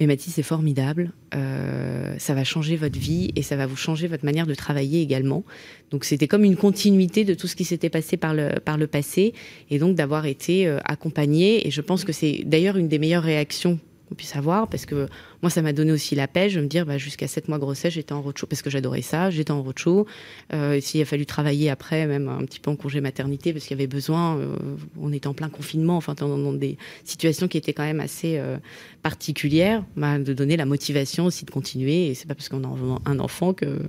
mais 0.00 0.06
Mathis, 0.06 0.34
c'est 0.34 0.42
formidable. 0.42 1.12
Euh, 1.34 2.14
ça 2.18 2.34
va 2.34 2.44
changer 2.44 2.76
votre 2.76 2.98
vie 2.98 3.30
et 3.34 3.42
ça 3.42 3.56
va 3.56 3.66
vous 3.66 3.76
changer 3.76 4.06
votre 4.06 4.24
manière 4.24 4.46
de 4.46 4.54
travailler 4.54 5.02
également. 5.02 5.44
Donc 5.90 6.04
c'était 6.04 6.28
comme 6.28 6.44
une 6.44 6.56
continuité 6.56 7.24
de 7.24 7.34
tout 7.34 7.46
ce 7.46 7.56
qui 7.56 7.64
s'était 7.64 7.90
passé 7.90 8.16
par 8.16 8.34
le, 8.34 8.60
par 8.64 8.78
le 8.78 8.86
passé 8.86 9.34
et 9.70 9.78
donc 9.78 9.96
d'avoir 9.96 10.26
été 10.26 10.66
euh, 10.66 10.78
accompagné. 10.84 11.66
Et 11.66 11.70
je 11.70 11.80
pense 11.80 12.04
que 12.04 12.12
c'est 12.12 12.42
d'ailleurs 12.46 12.76
une 12.76 12.88
des 12.88 12.98
meilleures 12.98 13.24
réactions 13.24 13.80
qu'on 14.08 14.14
puisse 14.14 14.36
avoir 14.36 14.68
parce 14.68 14.86
que 14.86 15.08
moi 15.42 15.50
ça 15.50 15.62
m'a 15.62 15.72
donné 15.72 15.92
aussi 15.92 16.14
la 16.14 16.28
paix 16.28 16.48
de 16.48 16.60
me 16.60 16.66
dire 16.66 16.86
bah, 16.86 16.98
jusqu'à 16.98 17.28
7 17.28 17.48
mois 17.48 17.58
grossesse 17.58 17.94
j'étais 17.94 18.12
en 18.12 18.22
roadshow 18.22 18.46
parce 18.46 18.62
que 18.62 18.70
j'adorais 18.70 19.02
ça 19.02 19.30
j'étais 19.30 19.50
en 19.50 19.62
roadshow. 19.62 20.06
Euh, 20.52 20.80
s'il 20.80 21.00
a 21.02 21.04
fallu 21.04 21.26
travailler 21.26 21.70
après 21.70 22.06
même 22.06 22.28
un 22.28 22.44
petit 22.44 22.60
peu 22.60 22.70
en 22.70 22.76
congé 22.76 23.00
maternité 23.00 23.52
parce 23.52 23.66
qu'il 23.66 23.76
y 23.76 23.80
avait 23.80 23.86
besoin 23.86 24.38
euh, 24.38 24.56
on 25.00 25.12
était 25.12 25.26
en 25.26 25.34
plein 25.34 25.48
confinement 25.48 25.96
enfin 25.96 26.14
dans, 26.14 26.52
des 26.52 26.78
situations 27.04 27.48
qui 27.48 27.58
étaient 27.58 27.72
quand 27.72 27.84
même 27.84 28.00
assez 28.00 28.38
euh, 28.38 28.56
particulières 29.02 29.84
bah, 29.96 30.18
de 30.18 30.32
donner 30.32 30.56
la 30.56 30.66
motivation 30.66 31.26
aussi 31.26 31.44
de 31.44 31.50
continuer. 31.50 32.08
Et 32.08 32.14
c'est 32.14 32.26
pas 32.26 32.34
parce 32.34 32.48
qu'on 32.48 32.64
a 32.64 33.00
un 33.06 33.18
enfant 33.18 33.52
que 33.52 33.80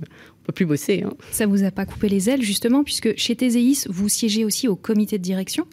peut 0.44 0.52
plus 0.52 0.66
bosser 0.66 1.02
hein. 1.04 1.12
ça 1.30 1.46
vous 1.46 1.64
a 1.64 1.70
pas 1.70 1.84
coupé 1.84 2.08
les 2.08 2.30
ailes 2.30 2.42
justement 2.42 2.82
puisque 2.82 3.16
chez 3.16 3.36
Théséis 3.36 3.86
vous 3.88 4.08
siégez 4.08 4.44
aussi 4.44 4.68
au 4.68 4.76
comité 4.76 5.18
de 5.18 5.22
direction 5.22 5.66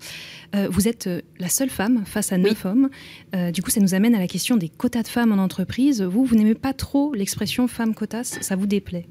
euh, 0.55 0.67
vous 0.69 0.87
êtes 0.87 1.07
euh, 1.07 1.21
la 1.39 1.49
seule 1.49 1.69
femme 1.69 2.03
face 2.05 2.31
à 2.31 2.37
neuf 2.37 2.63
oui. 2.63 2.71
hommes. 2.71 2.89
Euh, 3.35 3.51
du 3.51 3.61
coup, 3.61 3.69
ça 3.69 3.81
nous 3.81 3.93
amène 3.93 4.15
à 4.15 4.19
la 4.19 4.27
question 4.27 4.55
des 4.55 4.69
quotas 4.69 5.03
de 5.03 5.07
femmes 5.07 5.31
en 5.31 5.41
entreprise. 5.41 6.01
Vous, 6.01 6.23
vous 6.23 6.35
n'aimez 6.35 6.55
pas 6.55 6.73
trop 6.73 7.13
l'expression 7.13 7.67
femme 7.67 7.93
quotas, 7.93 8.37
ça 8.41 8.55
vous 8.55 8.67
déplaît? 8.67 9.07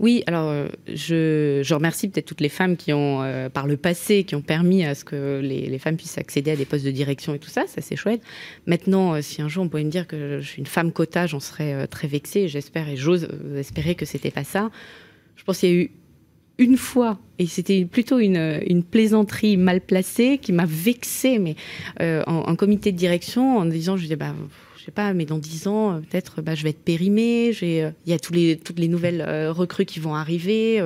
Oui, 0.00 0.24
alors 0.26 0.66
je, 0.88 1.60
je 1.62 1.74
remercie 1.74 2.08
peut-être 2.08 2.24
toutes 2.24 2.40
les 2.40 2.48
femmes 2.48 2.78
qui 2.78 2.94
ont, 2.94 3.22
euh, 3.22 3.50
par 3.50 3.66
le 3.66 3.76
passé, 3.76 4.24
qui 4.24 4.34
ont 4.34 4.40
permis 4.40 4.82
à 4.82 4.94
ce 4.94 5.04
que 5.04 5.40
les, 5.42 5.78
femmes 5.78 5.98
puissent 5.98 6.16
accéder 6.16 6.50
à 6.50 6.56
des 6.56 6.64
postes 6.64 6.86
de 6.86 6.90
direction 6.90 7.34
et 7.34 7.38
tout 7.38 7.50
ça, 7.50 7.66
ça 7.66 7.82
c'est 7.82 7.96
chouette. 7.96 8.22
Maintenant, 8.66 9.14
euh, 9.14 9.20
si 9.20 9.42
un 9.42 9.48
jour 9.48 9.62
on 9.62 9.68
pouvait 9.68 9.84
me 9.84 9.90
dire 9.90 10.06
que 10.06 10.40
je 10.40 10.48
suis 10.48 10.58
une 10.58 10.66
femme 10.66 10.90
quota, 10.92 11.26
j'en 11.26 11.38
serais 11.38 11.74
euh, 11.74 11.86
très 11.86 12.08
vexée. 12.08 12.48
J'espère 12.48 12.88
et 12.88 12.96
j'ose 12.96 13.28
espérer 13.58 13.94
que 13.94 14.06
c'était 14.06 14.30
pas 14.30 14.42
ça. 14.42 14.70
Je 15.36 15.44
pense 15.44 15.58
qu'il 15.58 15.68
y 15.68 15.72
a 15.72 15.76
eu 15.76 15.90
une 16.56 16.78
fois, 16.78 17.18
et 17.38 17.46
c'était 17.46 17.84
plutôt 17.84 18.18
une, 18.18 18.82
plaisanterie 18.90 19.58
mal 19.58 19.82
placée 19.82 20.38
qui 20.38 20.52
m'a 20.52 20.66
vexée, 20.66 21.38
mais 21.38 21.56
en, 22.26 22.54
comité 22.54 22.92
de 22.92 22.98
direction, 22.98 23.56
en 23.56 23.64
disant, 23.64 23.96
je 23.96 24.02
disais, 24.02 24.16
bah, 24.16 24.34
sais 24.90 24.94
pas, 24.94 25.12
mais 25.12 25.24
dans 25.24 25.38
dix 25.38 25.66
ans, 25.66 25.92
euh, 25.92 26.00
peut-être, 26.00 26.42
bah, 26.42 26.54
je 26.54 26.64
vais 26.64 26.70
être 26.70 26.82
périmée. 26.82 27.52
Euh, 27.62 27.90
il 28.06 28.10
y 28.10 28.12
a 28.12 28.18
tous 28.18 28.32
les, 28.32 28.56
toutes 28.56 28.78
les 28.78 28.88
nouvelles 28.88 29.24
euh, 29.26 29.52
recrues 29.52 29.84
qui 29.84 30.00
vont 30.00 30.14
arriver. 30.14 30.82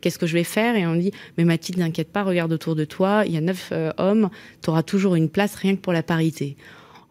Qu'est-ce 0.00 0.18
que 0.18 0.26
je 0.26 0.34
vais 0.34 0.44
faire? 0.44 0.76
Et 0.76 0.86
on 0.86 0.94
dit, 0.94 1.12
mais 1.38 1.44
Mathilde, 1.44 1.78
n'inquiète 1.78 2.12
pas, 2.12 2.22
regarde 2.22 2.52
autour 2.52 2.74
de 2.74 2.84
toi. 2.84 3.24
Il 3.26 3.32
y 3.32 3.36
a 3.36 3.40
neuf 3.40 3.72
hommes. 3.98 4.28
Tu 4.62 4.70
auras 4.70 4.82
toujours 4.82 5.14
une 5.14 5.28
place 5.28 5.54
rien 5.54 5.74
que 5.74 5.80
pour 5.80 5.92
la 5.92 6.02
parité. 6.02 6.56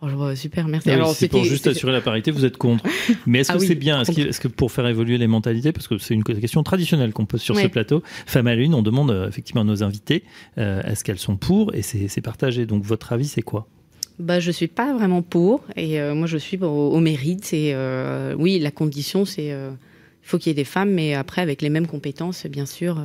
Oh, 0.01 0.35
super, 0.35 0.67
merci. 0.67 0.91
Ah 0.91 1.03
c'est 1.15 1.29
pour 1.29 1.43
juste 1.43 1.65
assurer 1.65 1.91
la 1.91 2.01
parité, 2.01 2.29
vous 2.29 2.45
êtes 2.45 2.57
contre. 2.57 2.83
Mais 3.25 3.39
est-ce 3.39 3.51
ah 3.51 3.57
que 3.57 3.65
c'est 3.65 3.75
bien? 3.75 4.01
Est-ce 4.01 4.39
que, 4.39 4.47
pour 4.47 4.71
faire 4.71 4.85
évoluer 4.87 5.17
les 5.17 5.27
mentalités, 5.27 5.71
parce 5.71 5.87
que 5.87 5.97
c'est 5.97 6.13
une 6.13 6.23
question 6.23 6.61
traditionnelle 6.63 7.11
qu'on 7.13 7.25
pose 7.25 7.41
sur 7.41 7.57
ce 7.57 7.67
plateau, 7.67 8.03
Femme 8.25 8.47
à 8.47 8.55
l'une, 8.55 8.75
on 8.75 8.81
demande 8.81 9.25
effectivement 9.27 9.61
à 9.61 9.65
nos 9.65 9.83
invités, 9.83 10.23
est-ce 10.57 11.03
qu'elles 11.03 11.19
sont 11.19 11.37
pour? 11.37 11.73
Et 11.73 11.81
c'est 11.81 12.21
partagé. 12.21 12.65
Donc 12.65 12.83
votre 12.83 13.13
avis, 13.13 13.27
c'est 13.27 13.41
quoi? 13.41 13.67
Bah, 14.19 14.39
je 14.39 14.51
suis 14.51 14.67
pas 14.67 14.93
vraiment 14.93 15.21
pour. 15.21 15.63
Et 15.75 15.99
euh, 15.99 16.15
moi, 16.15 16.27
je 16.27 16.37
suis 16.37 16.57
au, 16.61 16.99
mérite. 16.99 17.53
Et 17.53 17.73
euh, 17.73 18.35
oui, 18.37 18.59
la 18.59 18.71
condition, 18.71 19.25
c'est 19.25 19.51
euh, 19.51 19.71
faut 20.21 20.37
qu'il 20.37 20.49
y 20.49 20.51
ait 20.51 20.55
des 20.55 20.63
femmes, 20.63 20.91
mais 20.91 21.13
après 21.13 21.41
avec 21.41 21.61
les 21.61 21.69
mêmes 21.69 21.87
compétences, 21.87 22.45
bien 22.47 22.65
sûr, 22.65 23.01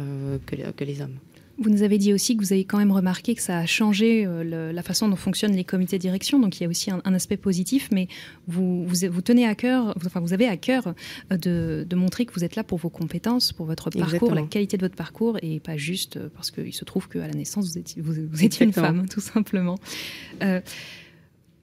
que, 0.47 0.57
que, 0.71 0.85
les 0.85 1.03
hommes. 1.03 1.17
Vous 1.59 1.69
nous 1.69 1.83
avez 1.83 1.99
dit 1.99 2.15
aussi 2.15 2.35
que 2.35 2.43
vous 2.43 2.55
avez 2.55 2.65
quand 2.65 2.79
même 2.79 2.93
remarqué 2.93 3.35
que 3.35 3.43
ça 3.43 3.59
a 3.59 3.67
changé 3.67 4.27
la 4.43 4.83
façon 4.83 5.07
dont 5.07 5.17
fonctionnent 5.17 5.55
les 5.55 5.65
comités 5.65 5.99
de 5.99 6.01
direction, 6.01 6.39
donc 6.39 6.59
il 6.59 6.63
y 6.63 6.67
a 6.67 6.71
aussi 6.71 6.91
un, 6.91 7.15
aspect 7.15 7.37
positif, 7.37 7.91
mais 7.93 8.09
vous, 8.47 8.87
vous, 8.87 9.21
tenez 9.21 9.47
à 9.47 9.55
cœur, 9.55 9.95
enfin 10.07 10.21
vous 10.21 10.33
avez 10.33 10.49
à 10.49 10.57
cœur 10.57 10.95
de, 11.31 11.85
de, 11.87 11.97
montrer 11.97 12.25
que 12.25 12.33
vous 12.33 12.45
êtes 12.45 12.57
là 12.57 12.65
pour 12.65 12.79
vos 12.79 12.89
compétences, 12.89 13.53
pour 13.53 13.67
votre 13.67 13.91
parcours, 13.91 14.35
la 14.35 14.45
qualité 14.45 14.79
de 14.79 14.83
votre 14.83 14.97
parcours, 14.97 15.37
et 15.43 15.61
pas 15.61 15.77
juste 15.77 16.19
parce 16.31 16.51
qu'il 16.51 16.73
se 16.73 16.87
trouve 16.87 17.11
qu'à 17.11 17.27
la 17.27 17.35
naissance 17.35 17.67
vous 17.67 17.77
étiez, 17.77 18.01
vous, 18.01 18.43
étiez 18.43 18.65
une 18.65 18.73
femme, 18.73 19.07
tout 19.07 19.21
simplement. 19.21 19.79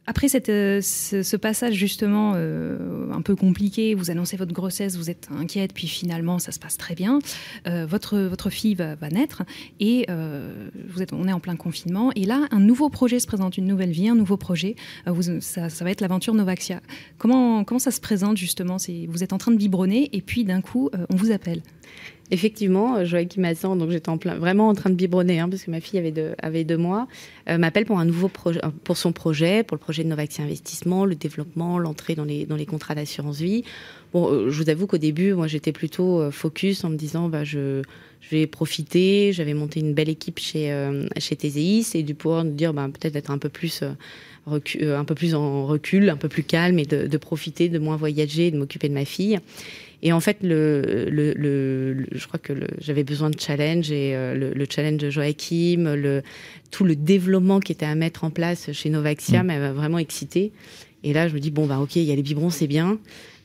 Après 0.10 0.30
cette, 0.30 0.48
euh, 0.48 0.80
ce, 0.82 1.36
passage 1.36 1.74
justement 1.74 2.32
euh, 2.36 3.12
un 3.12 3.22
peu 3.22 3.36
compliqué, 3.36 3.93
vous 3.93 4.10
annoncez 4.10 4.38
votre 4.38 4.54
grossesse, 4.54 4.96
vous 4.96 5.10
êtes 5.10 5.28
inquiète, 5.38 5.74
puis 5.74 5.88
finalement 5.88 6.39
ça 6.39 6.54
se 6.54 6.60
passe 6.60 6.78
très 6.78 6.96
bien. 6.96 7.20
Euh, 7.67 7.86
votre, 7.86 8.17
votre 8.17 8.50
fille 8.50 8.74
va, 8.74 8.96
naître 9.12 9.43
et 9.82 10.08
vous 10.89 11.02
êtes, 11.02 11.12
on 11.12 11.28
est 11.28 11.34
en 11.34 11.41
plein 11.41 11.58
confinement. 11.58 12.12
Et 12.15 12.24
là, 12.24 12.48
un 12.52 12.62
nouveau 12.62 12.89
projet 12.89 13.20
se 13.20 13.28
présente, 13.28 13.58
une 13.58 13.67
nouvelle 13.67 13.91
vie, 13.91 14.08
un 14.08 14.15
nouveau 14.15 14.38
projet. 14.38 14.76
Vous, 15.06 15.41
ça, 15.41 15.70
ça, 15.70 15.84
va 15.84 15.91
être 15.91 16.00
l'aventure 16.00 16.34
Novaxia. 16.34 16.80
Comment, 17.17 17.65
comment 17.65 17.80
ça 17.80 17.91
se 17.91 18.00
présente 18.00 18.38
justement? 18.38 18.78
Vous 19.10 19.24
êtes 19.24 19.34
en 19.34 19.38
train 19.38 19.52
de 19.52 19.58
biberonner 19.58 20.10
et 20.13 20.22
puis 20.22 20.46
d'un 20.46 20.62
coup, 20.62 20.89
on 21.10 21.15
vous 21.15 21.32
appelle. 21.32 21.62
Effectivement, 22.30 22.97
euh, 22.97 23.06
Joachim 23.06 23.41
Massan, 23.41 23.78
donc 23.78 23.89
j'étais 23.89 24.12
vraiment 24.12 24.67
en 24.67 24.73
train 24.73 24.89
de 24.89 24.95
biberonner, 24.95 25.39
hein, 25.39 25.47
parce 25.47 25.63
que 25.63 25.71
ma 25.71 25.80
fille 25.80 26.00
avait 26.00 26.63
deux, 26.65 26.78
mois, 26.78 27.08
euh, 27.50 27.58
m'appelle 27.58 27.86
pour 27.86 28.00
un 28.00 28.06
nouveau 28.06 28.28
projet, 28.28 28.60
euh, 28.65 28.69
pour 28.84 28.97
son 28.97 29.13
projet, 29.13 29.63
pour 29.63 29.76
le 29.76 29.80
projet 29.80 30.04
de 30.04 30.10
Novaxi 30.10 30.41
Investissement, 30.41 31.06
le 31.06 31.15
développement, 31.15 31.80
l'entrée 31.80 32.15
dans 32.15 32.26
les, 32.26 32.65
contrats 32.65 32.95
d'assurance 32.95 33.39
vie. 33.39 33.63
Bon, 34.12 34.50
je 34.50 34.62
vous 34.62 34.69
avoue 34.69 34.88
qu'au 34.88 34.97
début, 34.97 35.34
moi, 35.34 35.47
j'étais 35.47 35.71
plutôt 35.71 36.30
focus 36.32 36.84
en 36.84 36.89
me 36.89 36.97
disant, 36.97 37.30
bah, 37.30 37.43
je, 37.43 37.82
vais 38.30 38.45
profiter. 38.45 39.32
J'avais 39.32 39.54
monté 39.54 39.80
une 39.80 39.93
belle 39.93 40.10
équipe 40.10 40.39
chez, 40.39 40.73
chez 41.17 41.36
TZIS 41.36 41.91
et 41.93 42.04
du 42.04 42.13
pouvoir 42.13 42.43
de 42.43 42.50
dire, 42.50 42.73
bah, 42.73 42.89
peut-être 42.91 43.15
être 43.15 43.32
un 43.32 43.38
peu 43.38 43.50
plus 43.50 43.84
un 44.50 45.04
peu 45.04 45.15
plus 45.15 45.36
en 45.36 45.65
recul, 45.65 46.10
un 46.10 46.15
peu 46.15 46.30
plus 46.30 46.43
calme 46.43 46.80
et 46.80 46.86
de, 46.86 47.06
de 47.08 47.17
profiter, 47.17 47.67
de 47.67 47.80
moins 47.80 47.97
voyager, 47.97 48.50
de 48.50 48.58
m'occuper 48.58 48.88
de 48.88 48.93
ma 48.93 49.04
fille. 49.04 49.39
Et 50.04 50.14
en 50.14 50.20
fait, 50.20 50.38
le, 50.42 51.08
le, 51.10 51.34
le, 51.34 52.06
je 52.12 52.28
crois 52.28 52.40
que 52.40 52.54
j'avais 52.80 53.04
besoin 53.04 53.30
de 53.30 53.40
challenge 53.40 53.92
et 53.92 54.16
euh, 54.16 54.36
le, 54.36 54.66
challenge 54.70 54.98
de 54.98 55.10
Joachim, 55.10 55.96
le, 55.96 56.22
tout 56.70 56.84
le 56.84 56.96
développement 56.96 57.60
qui 57.60 57.72
était 57.72 57.86
à 57.86 57.96
mettre 57.96 58.24
en 58.24 58.30
place 58.30 58.72
chez 58.74 58.90
Novaxia 58.90 59.44
mm. 59.44 59.48
m'a 59.48 59.72
vraiment 59.72 59.98
excité. 59.98 60.52
Et 61.04 61.14
là, 61.14 61.28
je 61.28 61.34
me 61.34 61.40
dis, 61.40 61.52
bon, 61.52 61.68
bah, 61.68 61.80
ok, 61.80 61.96
il 61.96 62.04
y 62.04 62.12
a 62.12 62.16
les 62.16 62.24
biberons, 62.24 62.50
c'est 62.50 62.68
bien. 62.68 62.98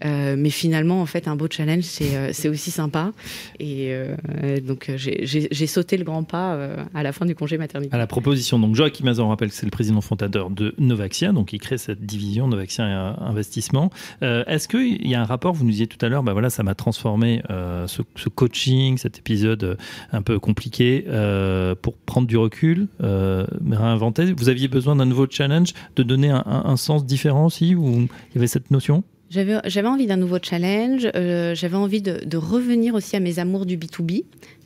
Euh, 0.04 0.34
mais 0.36 0.50
finalement, 0.50 1.00
en 1.00 1.06
fait, 1.06 1.28
un 1.28 1.36
beau 1.36 1.46
challenge, 1.50 1.84
c'est 1.84 2.16
euh, 2.16 2.50
aussi 2.50 2.70
sympa. 2.70 3.12
Et 3.60 3.88
euh, 3.90 4.16
donc, 4.60 4.90
j'ai 4.96 5.66
sauté 5.66 5.96
le 5.96 6.04
grand 6.04 6.24
pas 6.24 6.58
à 6.94 7.02
la 7.02 7.12
fin 7.12 7.26
du 7.26 7.34
congé 7.34 7.58
maternité. 7.58 7.94
À 7.94 7.98
la 7.98 8.06
proposition, 8.06 8.58
donc 8.58 8.74
Joachim 8.74 9.04
Mazan 9.04 9.28
rappelle 9.28 9.50
que 9.50 9.54
c'est 9.54 9.66
le 9.66 9.70
président 9.70 10.00
fondateur 10.00 10.50
de 10.50 10.74
Novaxia, 10.78 11.32
donc 11.32 11.52
il 11.52 11.58
crée 11.58 11.78
cette 11.78 12.04
division 12.04 12.48
Novaxia 12.48 13.16
Investissement. 13.20 13.90
Est-ce 14.20 14.68
qu'il 14.68 15.06
y 15.06 15.14
a 15.14 15.20
un 15.20 15.24
rapport, 15.24 15.54
vous 15.54 15.64
nous 15.64 15.70
disiez 15.70 15.86
tout 15.86 16.04
à 16.04 16.08
l'heure, 16.08 16.22
bah 16.22 16.32
voilà, 16.32 16.50
ça 16.50 16.62
m'a 16.62 16.74
transformé 16.74 17.42
ce, 17.48 18.02
ce, 18.16 18.28
coaching, 18.28 18.98
cet 18.98 19.18
épisode 19.18 19.76
un 20.12 20.22
peu 20.22 20.38
compliqué, 20.38 21.04
pour 21.82 21.94
prendre 21.94 22.26
du 22.26 22.36
recul, 22.36 22.88
réinventer. 23.00 24.32
Vous 24.32 24.48
aviez 24.48 24.68
besoin 24.68 24.96
d'un 24.96 25.06
nouveau 25.06 25.26
challenge, 25.28 25.72
de 25.96 26.02
donner 26.02 26.30
un, 26.30 26.44
un 26.46 26.76
sens 26.76 27.04
différent 27.04 27.48
aussi, 27.52 27.74
où 27.74 27.86
il 27.86 28.08
y 28.34 28.38
avait 28.38 28.46
cette 28.46 28.70
notion? 28.70 29.04
J'avais, 29.32 29.88
envie 29.88 30.06
d'un 30.06 30.18
nouveau 30.18 30.36
challenge. 30.42 31.08
Euh, 31.14 31.54
j'avais 31.54 31.76
envie 31.76 32.02
de, 32.02 32.36
revenir 32.36 32.94
aussi 32.94 33.16
à 33.16 33.20
mes 33.20 33.38
amours 33.38 33.64
du 33.64 33.78
B2B. 33.78 34.24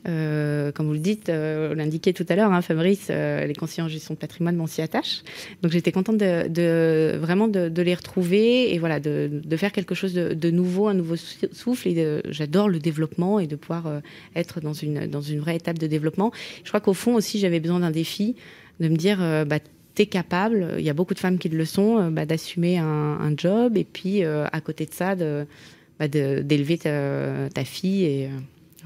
Euh, 0.09 0.73
comme 0.73 0.87
vous 0.87 0.93
le 0.93 0.99
dites, 0.99 1.29
euh, 1.29 1.71
on 1.71 1.75
l'indiquait 1.75 2.11
tout 2.11 2.25
à 2.27 2.35
l'heure, 2.35 2.51
hein, 2.51 2.61
Fabrice, 2.61 3.07
les 3.09 3.53
conseillers 3.57 3.83
en 3.83 3.87
gestion 3.87 4.13
de 4.13 4.19
patrimoine 4.19 4.57
m'en 4.57 4.67
s'y 4.67 4.81
attache. 4.81 5.21
Donc 5.61 5.71
j'étais 5.71 5.93
contente 5.93 6.17
de, 6.17 7.17
vraiment 7.17 7.47
de, 7.47 7.81
les 7.81 7.95
retrouver 7.95 8.73
et 8.73 8.77
voilà 8.77 8.99
de, 8.99 9.29
faire 9.55 9.71
quelque 9.71 9.95
chose 9.95 10.13
de, 10.13 10.51
nouveau, 10.51 10.89
un 10.89 10.93
nouveau 10.93 11.15
souffle. 11.15 11.87
Et 11.87 12.21
j'adore 12.29 12.67
le 12.67 12.79
développement 12.79 13.39
et 13.39 13.47
de 13.47 13.55
pouvoir 13.55 14.01
être 14.35 14.59
dans 14.59 14.73
une 14.73 15.07
dans 15.07 15.21
une 15.21 15.39
vraie 15.39 15.55
étape 15.55 15.79
de 15.79 15.87
développement. 15.87 16.33
Je 16.65 16.69
crois 16.69 16.81
qu'au 16.81 16.93
fond 16.93 17.15
aussi 17.15 17.39
j'avais 17.39 17.61
besoin 17.61 17.79
d'un 17.79 17.91
défi, 17.91 18.35
de 18.81 18.89
me 18.89 18.97
dire 18.97 19.19
bah, 19.47 19.59
capable, 20.05 20.75
il 20.77 20.85
y 20.85 20.89
a 20.89 20.93
beaucoup 20.93 21.13
de 21.13 21.19
femmes 21.19 21.37
qui 21.37 21.49
le 21.49 21.65
sont, 21.65 21.97
euh, 21.97 22.09
bah, 22.09 22.25
d'assumer 22.25 22.77
un, 22.77 23.33
job 23.35 23.77
et 23.77 23.83
puis 23.83 24.23
euh, 24.23 24.45
à 24.51 24.61
côté 24.61 24.85
de 24.85 24.93
ça, 24.93 25.15
bah, 25.15 26.07
d'élever 26.07 26.77
ta, 26.77 27.63
fille. 27.65 28.05
Et 28.05 28.25
euh, 28.27 28.29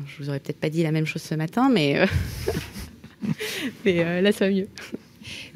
je 0.07 0.23
vous 0.23 0.29
aurais 0.29 0.39
peut-être 0.39 0.59
pas 0.59 0.69
dit 0.69 0.83
la 0.83 0.91
même 0.91 1.05
chose 1.05 1.21
ce 1.21 1.35
matin, 1.35 1.69
mais, 1.69 2.05
mais 3.85 4.21
là 4.21 4.31
ça 4.31 4.45
va 4.45 4.51
mieux. 4.51 4.67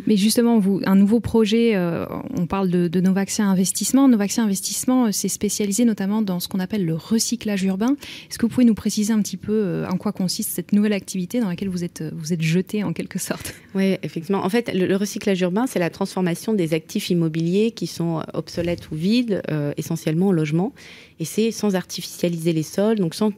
Mais 0.07 0.17
justement, 0.17 0.61
un 0.85 0.95
nouveau 0.95 1.19
projet, 1.19 1.75
euh, 1.75 2.05
on 2.37 2.45
parle 2.45 2.69
de, 2.69 2.87
de 2.87 3.01
Novaxia 3.01 3.45
Investissement. 3.45 4.07
Novaxia 4.07 4.43
Investissement, 4.43 5.11
s'est 5.11 5.27
euh, 5.27 5.29
spécialisé 5.29 5.85
notamment 5.85 6.21
dans 6.21 6.39
ce 6.39 6.47
qu'on 6.47 6.59
appelle 6.59 6.85
le 6.85 6.95
recyclage 6.95 7.63
urbain. 7.63 7.95
Est-ce 8.29 8.37
que 8.37 8.45
vous 8.45 8.51
pouvez 8.51 8.65
nous 8.65 8.75
préciser 8.75 9.13
un 9.13 9.21
petit 9.21 9.37
peu 9.37 9.53
euh, 9.53 9.87
en 9.89 9.97
quoi 9.97 10.11
consiste 10.11 10.51
cette 10.51 10.73
nouvelle 10.73 10.93
activité 10.93 11.39
dans 11.39 11.47
laquelle 11.47 11.69
vous 11.69 11.83
êtes, 11.83 12.03
vous 12.15 12.33
êtes 12.33 12.41
jeté 12.41 12.83
en 12.83 12.93
quelque 12.93 13.19
sorte? 13.19 13.55
Oui, 13.73 13.95
effectivement. 14.03 14.43
En 14.43 14.49
fait, 14.49 14.71
le, 14.73 14.95
recyclage 14.95 15.41
urbain, 15.41 15.65
c'est 15.67 15.79
la 15.79 15.89
transformation 15.89 16.53
des 16.53 16.73
actifs 16.73 17.09
immobiliers 17.09 17.71
qui 17.71 17.87
sont 17.87 18.23
obsolètes 18.33 18.91
ou 18.91 18.95
vides, 18.95 19.41
essentiellement 19.75 20.27
en 20.27 20.31
logement. 20.31 20.73
Et 21.19 21.25
c'est 21.25 21.51
sans 21.51 21.75
artificialiser 21.75 22.53
les 22.53 22.63
sols, 22.63 22.99
donc 22.99 23.15
sans 23.15 23.31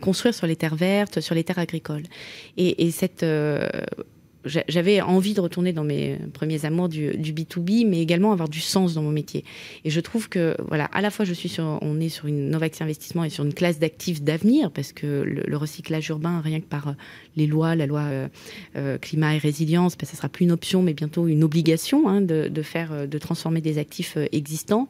construire 0.00 0.34
sur 0.34 0.48
les 0.48 0.56
terres 0.56 0.74
vertes, 0.74 1.20
sur 1.20 1.36
les 1.36 1.44
terres 1.44 1.60
agricoles. 1.60 2.02
Et 2.56 2.90
cette 2.90 3.24
j'avais 4.46 5.00
envie 5.00 5.34
de 5.34 5.40
retourner 5.40 5.72
dans 5.72 5.84
mes 5.84 6.18
premiers 6.32 6.64
amours 6.64 6.88
du, 6.88 7.16
du, 7.16 7.32
B2B, 7.32 7.86
mais 7.86 8.00
également 8.00 8.32
avoir 8.32 8.48
du 8.48 8.60
sens 8.60 8.94
dans 8.94 9.02
mon 9.02 9.10
métier. 9.10 9.44
Et 9.84 9.90
je 9.90 10.00
trouve 10.00 10.28
que, 10.28 10.56
voilà, 10.68 10.84
à 10.86 11.00
la 11.00 11.10
fois, 11.10 11.24
je 11.24 11.32
suis 11.32 11.48
sur, 11.48 11.78
on 11.82 12.00
est 12.00 12.08
sur 12.08 12.26
une 12.26 12.50
Novax 12.50 12.80
Investissement 12.80 13.24
et 13.24 13.30
sur 13.30 13.44
une 13.44 13.54
classe 13.54 13.78
d'actifs 13.78 14.22
d'avenir, 14.22 14.70
parce 14.70 14.92
que 14.92 15.22
le, 15.22 15.56
recyclage 15.56 16.08
urbain, 16.10 16.40
rien 16.40 16.60
que 16.60 16.66
par 16.66 16.88
euh, 16.88 16.92
les 17.36 17.46
lois, 17.46 17.74
la 17.74 17.86
loi 17.86 18.02
euh, 18.02 18.28
euh, 18.76 18.98
climat 18.98 19.34
et 19.34 19.38
résilience, 19.38 19.96
ben, 19.96 20.06
ça 20.06 20.16
sera 20.16 20.28
plus 20.28 20.44
une 20.44 20.52
option, 20.52 20.82
mais 20.82 20.94
bientôt 20.94 21.26
une 21.26 21.44
obligation 21.44 22.08
hein, 22.08 22.20
de, 22.20 22.48
de, 22.48 22.62
faire, 22.62 23.08
de 23.08 23.18
transformer 23.18 23.60
des 23.60 23.78
actifs 23.78 24.18
existants 24.32 24.88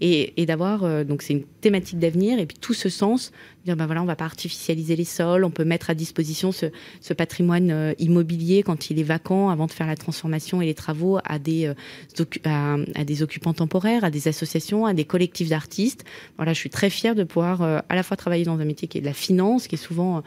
et, 0.00 0.40
et 0.40 0.46
d'avoir, 0.46 1.04
donc 1.04 1.22
c'est 1.22 1.34
une 1.34 1.44
thématique 1.60 1.98
d'avenir 1.98 2.38
et 2.38 2.46
puis 2.46 2.56
tout 2.58 2.74
ce 2.74 2.88
sens 2.88 3.32
dire 3.66 3.76
ben 3.76 3.86
voilà, 3.86 4.02
on 4.02 4.06
va 4.06 4.16
pas 4.16 4.24
artificialiser 4.24 4.96
les 4.96 5.04
sols, 5.04 5.44
on 5.44 5.50
peut 5.50 5.64
mettre 5.64 5.90
à 5.90 5.94
disposition 5.94 6.52
ce, 6.52 6.66
ce 7.00 7.12
patrimoine 7.12 7.70
euh, 7.70 7.92
immobilier 7.98 8.62
quand 8.62 8.90
il 8.90 8.98
est 8.98 9.04
vacant 9.04 9.50
avant 9.50 9.66
de 9.66 9.72
faire 9.72 9.86
la 9.86 9.96
transformation 9.96 10.62
et 10.62 10.66
les 10.66 10.74
travaux 10.74 11.18
à 11.24 11.38
des, 11.38 11.66
euh, 11.66 12.24
à, 12.44 12.76
à, 12.94 13.04
des 13.04 13.22
occupants 13.22 13.52
temporaires, 13.52 14.04
à 14.04 14.10
des 14.10 14.28
associations, 14.28 14.86
à 14.86 14.94
des 14.94 15.04
collectifs 15.04 15.48
d'artistes. 15.48 16.04
Voilà, 16.36 16.54
je 16.54 16.58
suis 16.58 16.70
très 16.70 16.88
fière 16.88 17.14
de 17.14 17.24
pouvoir 17.24 17.62
euh, 17.62 17.80
à 17.88 17.94
la 17.94 18.02
fois 18.02 18.16
travailler 18.16 18.44
dans 18.44 18.58
un 18.58 18.64
métier 18.64 18.88
qui 18.88 18.98
est 18.98 19.02
de 19.02 19.06
la 19.06 19.12
finance, 19.12 19.66
qui 19.66 19.74
est 19.74 19.78
souvent 19.78 20.22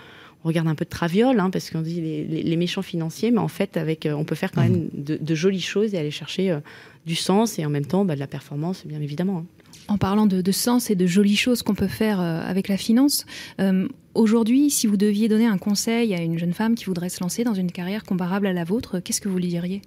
on 0.45 0.47
regarde 0.47 0.69
un 0.69 0.75
peu 0.75 0.85
de 0.85 0.89
traviole, 0.89 1.37
hein, 1.41 1.49
parce 1.49 1.69
qu'on 1.69 1.81
dit 1.81 1.99
les, 1.99 2.23
les, 2.23 2.55
méchants 2.55 2.81
financiers, 2.81 3.29
mais 3.29 3.39
en 3.39 3.49
fait, 3.49 3.75
avec, 3.75 4.07
on 4.09 4.23
peut 4.23 4.35
faire 4.35 4.53
quand 4.53 4.61
mmh. 4.61 4.71
même 4.71 4.89
de, 4.93 5.17
de, 5.17 5.35
jolies 5.35 5.59
choses 5.59 5.93
et 5.93 5.97
aller 5.97 6.11
chercher 6.11 6.57
du 7.05 7.15
sens 7.15 7.59
et 7.59 7.65
en 7.65 7.69
même 7.69 7.85
temps 7.85 8.05
bah, 8.05 8.15
de 8.15 8.21
la 8.21 8.27
performance, 8.27 8.85
bien 8.85 9.01
évidemment. 9.01 9.39
Hein 9.39 9.58
en 9.89 9.97
parlant 9.97 10.25
de, 10.25 10.51
sens 10.51 10.89
et 10.89 10.95
de 10.95 11.07
jolies 11.07 11.35
choses 11.35 11.63
qu'on 11.63 11.75
peut 11.75 11.87
faire 11.87 12.19
euh, 12.21 12.41
avec 12.41 12.67
la 12.67 12.77
finance, 12.77 13.25
euh, 13.59 13.87
aujourd'hui, 14.13 14.69
si 14.69 14.87
vous 14.87 14.97
deviez 14.97 15.27
donner 15.27 15.45
un 15.45 15.57
conseil 15.57 16.13
à 16.13 16.21
une 16.21 16.37
jeune 16.37 16.53
femme 16.53 16.75
qui 16.75 16.85
voudrait 16.85 17.09
se 17.09 17.21
lancer 17.21 17.43
dans 17.43 17.53
une 17.53 17.71
carrière 17.71 18.03
comparable 18.03 18.47
à 18.47 18.53
la 18.53 18.63
vôtre, 18.63 18.99
qu'est-ce 18.99 19.21
que 19.21 19.29
vous 19.29 19.37
lui 19.37 19.47
diriez? 19.47 19.81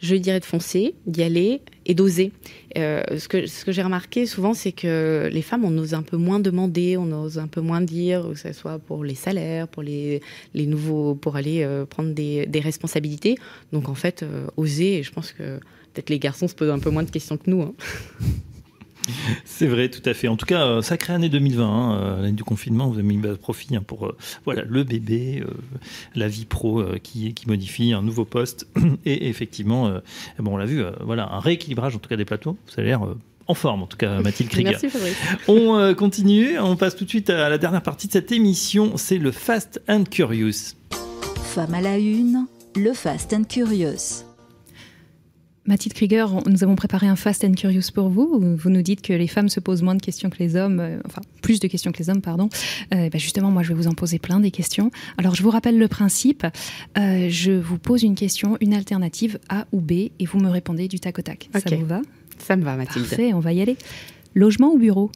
Je 0.00 0.16
dirais 0.16 0.40
de 0.40 0.46
foncer, 0.46 0.94
d'y 1.06 1.22
aller 1.22 1.60
et 1.84 1.92
d'oser. 1.92 2.32
Euh, 2.78 3.02
ce 3.18 3.28
que, 3.28 3.72
j'ai 3.72 3.82
remarqué 3.82 4.24
souvent, 4.24 4.54
c'est 4.54 4.72
que 4.72 5.28
les 5.30 5.42
femmes, 5.42 5.64
on 5.64 5.76
ose 5.76 5.92
un 5.92 6.02
peu 6.02 6.16
moins 6.16 6.40
demander, 6.40 6.96
on 6.96 7.12
ose 7.12 7.38
un 7.38 7.48
peu 7.48 7.60
moins 7.60 7.82
dire, 7.82 8.26
que 8.32 8.38
ce 8.38 8.54
soit 8.54 8.78
pour 8.78 9.04
les 9.04 9.14
salaires, 9.14 9.68
pour 9.68 9.82
les, 9.82 10.22
nouveaux, 10.54 11.14
pour 11.14 11.36
aller 11.36 11.68
prendre 11.90 12.14
des, 12.14 12.60
responsabilités. 12.64 13.36
Donc 13.72 13.90
en 13.90 13.94
fait, 13.94 14.24
oser, 14.56 14.98
et 14.98 15.02
je 15.02 15.12
pense 15.12 15.32
que 15.32 15.58
peut-être 15.92 16.08
les 16.08 16.18
garçons 16.18 16.48
se 16.48 16.54
posent 16.54 16.70
un 16.70 16.78
peu 16.78 16.90
moins 16.90 17.02
de 17.02 17.10
questions 17.10 17.36
que 17.36 17.50
nous. 17.50 17.60
Hein. 17.60 17.74
C'est 19.44 19.66
vrai, 19.66 19.88
tout 19.88 20.02
à 20.04 20.14
fait. 20.14 20.28
En 20.28 20.36
tout 20.36 20.46
cas, 20.46 20.66
euh, 20.66 20.82
sacrée 20.82 21.12
année 21.12 21.28
2020, 21.28 21.66
hein, 21.66 22.16
l'année 22.16 22.32
du 22.32 22.44
confinement, 22.44 22.88
vous 22.88 22.98
avez 22.98 23.02
mis 23.02 23.20
profit 23.36 23.76
hein, 23.76 23.82
pour 23.86 24.06
euh, 24.06 24.16
voilà 24.44 24.62
le 24.66 24.84
bébé, 24.84 25.42
euh, 25.44 25.50
la 26.14 26.28
vie 26.28 26.44
pro 26.44 26.84
qui, 27.02 27.34
qui 27.34 27.48
modifie, 27.48 27.92
un 27.92 28.02
nouveau 28.02 28.24
poste 28.24 28.66
et 29.04 29.28
effectivement, 29.28 29.92
bon, 30.38 30.54
on 30.54 30.56
l'a 30.56 30.66
vu, 30.66 30.82
voilà 31.00 31.32
un 31.32 31.40
rééquilibrage 31.40 31.96
en 31.96 31.98
tout 31.98 32.08
cas 32.08 32.16
des 32.16 32.24
plateaux. 32.24 32.56
Ça 32.66 32.82
a 32.82 32.84
l'air 32.84 33.02
en 33.46 33.54
forme, 33.54 33.82
en 33.82 33.86
tout 33.86 33.96
cas, 33.96 34.20
Mathilde 34.20 34.50
Krieger. 34.50 34.70
Merci 34.70 34.90
Fabrice. 34.90 35.16
On 35.48 35.94
continue, 35.94 36.58
on 36.58 36.76
passe 36.76 36.94
tout 36.94 37.04
de 37.04 37.08
suite 37.08 37.30
à 37.30 37.48
la 37.48 37.58
dernière 37.58 37.82
partie 37.82 38.06
de 38.06 38.12
cette 38.12 38.32
émission, 38.32 38.96
c'est 38.96 39.18
le 39.18 39.32
Fast 39.32 39.80
and 39.88 40.04
Curious. 40.04 40.74
Femme 41.42 41.74
à 41.74 41.80
la 41.80 41.98
une, 41.98 42.46
le 42.76 42.92
Fast 42.92 43.32
and 43.32 43.44
Curious. 43.44 44.29
Mathilde 45.66 45.94
Krieger, 45.94 46.26
nous 46.46 46.64
avons 46.64 46.74
préparé 46.74 47.06
un 47.06 47.16
Fast 47.16 47.44
and 47.44 47.52
Curious 47.52 47.92
pour 47.94 48.08
vous. 48.08 48.56
Vous 48.56 48.70
nous 48.70 48.82
dites 48.82 49.02
que 49.02 49.12
les 49.12 49.26
femmes 49.26 49.50
se 49.50 49.60
posent 49.60 49.82
moins 49.82 49.94
de 49.94 50.00
questions 50.00 50.30
que 50.30 50.38
les 50.38 50.56
hommes, 50.56 50.80
euh, 50.80 50.98
enfin 51.04 51.20
plus 51.42 51.60
de 51.60 51.68
questions 51.68 51.92
que 51.92 51.98
les 51.98 52.08
hommes, 52.08 52.22
pardon. 52.22 52.48
Euh, 52.94 53.10
ben 53.10 53.20
justement, 53.20 53.50
moi, 53.50 53.62
je 53.62 53.68
vais 53.68 53.74
vous 53.74 53.86
en 53.86 53.92
poser 53.92 54.18
plein 54.18 54.40
des 54.40 54.50
questions. 54.50 54.90
Alors, 55.18 55.34
je 55.34 55.42
vous 55.42 55.50
rappelle 55.50 55.78
le 55.78 55.86
principe. 55.86 56.46
Euh, 56.96 57.28
je 57.28 57.52
vous 57.52 57.78
pose 57.78 58.02
une 58.02 58.14
question, 58.14 58.56
une 58.60 58.72
alternative 58.72 59.38
A 59.50 59.66
ou 59.72 59.80
B, 59.80 59.92
et 59.92 60.24
vous 60.26 60.38
me 60.38 60.48
répondez 60.48 60.88
du 60.88 60.98
tac 60.98 61.18
au 61.18 61.22
tac. 61.22 61.50
Ça 61.52 61.76
vous 61.76 61.86
va? 61.86 62.00
Ça 62.38 62.56
me 62.56 62.64
va, 62.64 62.76
Mathilde. 62.76 63.06
Parfait, 63.06 63.34
on 63.34 63.40
va 63.40 63.52
y 63.52 63.60
aller. 63.60 63.76
Logement 64.34 64.72
ou 64.72 64.78
bureau? 64.78 65.12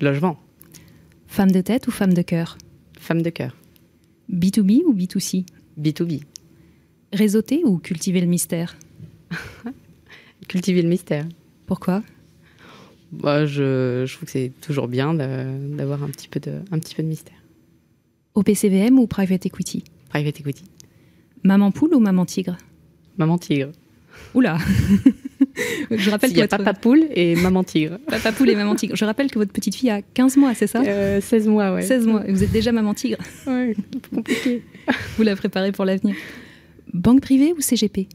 Logement. 0.00 0.38
Femme 1.26 1.50
de 1.50 1.60
tête 1.60 1.88
ou 1.88 1.90
femme 1.90 2.14
de 2.14 2.22
cœur? 2.22 2.58
Femme 2.98 3.22
de 3.22 3.30
cœur. 3.30 3.56
B2B 4.32 4.82
ou 4.86 4.94
B2C 4.94 5.44
B2B. 5.80 6.22
Réseauter 7.12 7.62
ou 7.64 7.78
cultiver 7.78 8.20
le 8.20 8.28
mystère? 8.28 8.76
cultiver 10.48 10.82
le 10.82 10.88
mystère. 10.88 11.26
Pourquoi? 11.66 12.02
Bah, 13.12 13.46
je, 13.46 14.04
je, 14.06 14.14
trouve 14.14 14.26
que 14.26 14.32
c'est 14.32 14.52
toujours 14.60 14.86
bien 14.86 15.14
d'avoir 15.14 16.02
un, 16.02 16.08
petit 16.08 16.28
peu 16.28 16.38
de, 16.38 16.60
un 16.70 16.78
petit 16.78 16.94
peu 16.94 17.02
de 17.02 17.08
mystère. 17.08 17.36
Au 18.34 18.42
PCVM 18.42 18.98
ou 18.98 19.06
private 19.06 19.46
equity? 19.46 19.82
Private 20.08 20.40
equity. 20.40 20.64
Maman 21.42 21.72
poule 21.72 21.94
ou 21.94 22.00
maman 22.00 22.24
tigre? 22.24 22.56
Maman 23.18 23.38
tigre. 23.38 23.70
Oula 24.34 24.58
Je 25.90 26.10
rappelle 26.10 26.30
qu'il 26.30 26.38
y 26.38 26.42
a 26.42 26.48
papa 26.48 26.74
poule 26.74 27.06
et 27.14 27.34
maman 27.36 27.64
tigre. 27.64 27.98
Papa 28.06 28.32
poule 28.32 28.50
et 28.50 28.54
maman 28.54 28.74
tigre. 28.74 28.94
Je 28.94 29.04
rappelle 29.04 29.30
que 29.30 29.38
votre 29.38 29.52
petite 29.52 29.74
fille 29.74 29.90
a 29.90 30.02
15 30.02 30.36
mois, 30.36 30.54
c'est 30.54 30.66
ça? 30.66 30.82
16 31.20 31.48
euh, 31.48 31.50
mois, 31.50 31.74
ouais. 31.74 31.82
16 31.82 32.06
mois. 32.06 32.28
Et 32.28 32.32
vous 32.32 32.44
êtes 32.44 32.52
déjà 32.52 32.70
maman 32.72 32.94
tigre 32.94 33.18
Ouais, 33.46 33.74
compliqué. 34.14 34.62
Vous 35.16 35.22
la 35.22 35.34
préparez 35.36 35.72
pour 35.72 35.84
l'avenir. 35.84 36.14
Banque 36.92 37.20
privée 37.20 37.52
ou 37.52 37.60
CGP 37.60 38.08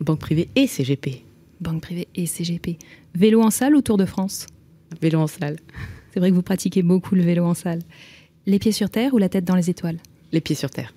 Banque 0.00 0.20
privée 0.20 0.48
et 0.56 0.66
CGP. 0.66 1.24
Banque 1.60 1.82
privée 1.82 2.08
et 2.14 2.26
CGP. 2.26 2.78
Vélo 3.14 3.42
en 3.42 3.50
salle 3.50 3.76
ou 3.76 3.82
Tour 3.82 3.96
de 3.96 4.06
France? 4.06 4.46
Vélo 5.00 5.20
en 5.20 5.26
salle. 5.26 5.56
C'est 6.12 6.20
vrai 6.20 6.30
que 6.30 6.34
vous 6.34 6.42
pratiquez 6.42 6.82
beaucoup 6.82 7.14
le 7.14 7.22
vélo 7.22 7.44
en 7.44 7.54
salle. 7.54 7.80
Les 8.46 8.58
pieds 8.58 8.72
sur 8.72 8.90
terre 8.90 9.14
ou 9.14 9.18
la 9.18 9.28
tête 9.28 9.44
dans 9.44 9.54
les 9.54 9.70
étoiles? 9.70 9.98
Les 10.32 10.40
pieds 10.40 10.56
sur 10.56 10.70
terre. 10.70 10.94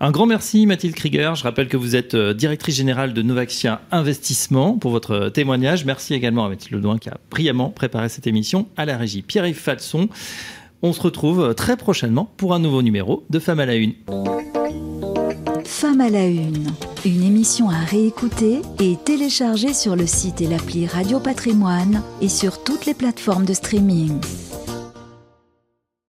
Un 0.00 0.10
grand 0.10 0.26
merci 0.26 0.66
Mathilde 0.66 0.94
Krieger. 0.94 1.34
Je 1.34 1.42
rappelle 1.42 1.68
que 1.68 1.76
vous 1.76 1.96
êtes 1.96 2.14
euh, 2.14 2.34
directrice 2.34 2.76
générale 2.76 3.14
de 3.14 3.22
Novaxia 3.22 3.80
Investissement 3.90 4.78
pour 4.78 4.90
votre 4.90 5.28
témoignage. 5.30 5.84
Merci 5.84 6.14
également 6.14 6.44
à 6.44 6.48
Mathilde 6.48 6.74
Ledouin 6.74 6.98
qui 6.98 7.08
a 7.08 7.18
brillamment 7.30 7.70
préparé 7.70 8.08
cette 8.08 8.26
émission 8.26 8.68
à 8.76 8.84
la 8.84 8.96
régie. 8.96 9.22
Pierre-Yves 9.22 9.56
Fatson. 9.56 10.08
On 10.82 10.92
se 10.92 11.00
retrouve 11.00 11.40
euh, 11.40 11.52
très 11.54 11.76
prochainement 11.76 12.30
pour 12.36 12.54
un 12.54 12.58
nouveau 12.58 12.82
numéro 12.82 13.24
de 13.30 13.38
Femmes 13.38 13.60
à 13.60 13.66
la 13.66 13.76
Une. 13.76 13.94
Femme 15.78 16.00
à 16.00 16.08
la 16.08 16.24
Une, 16.24 16.72
une 17.04 17.22
émission 17.22 17.68
à 17.68 17.76
réécouter 17.76 18.62
et 18.80 18.96
télécharger 19.04 19.74
sur 19.74 19.94
le 19.94 20.06
site 20.06 20.40
et 20.40 20.46
l'appli 20.46 20.86
Radio 20.86 21.20
Patrimoine 21.20 22.02
et 22.22 22.30
sur 22.30 22.64
toutes 22.64 22.86
les 22.86 22.94
plateformes 22.94 23.44
de 23.44 23.52
streaming. 23.52 24.18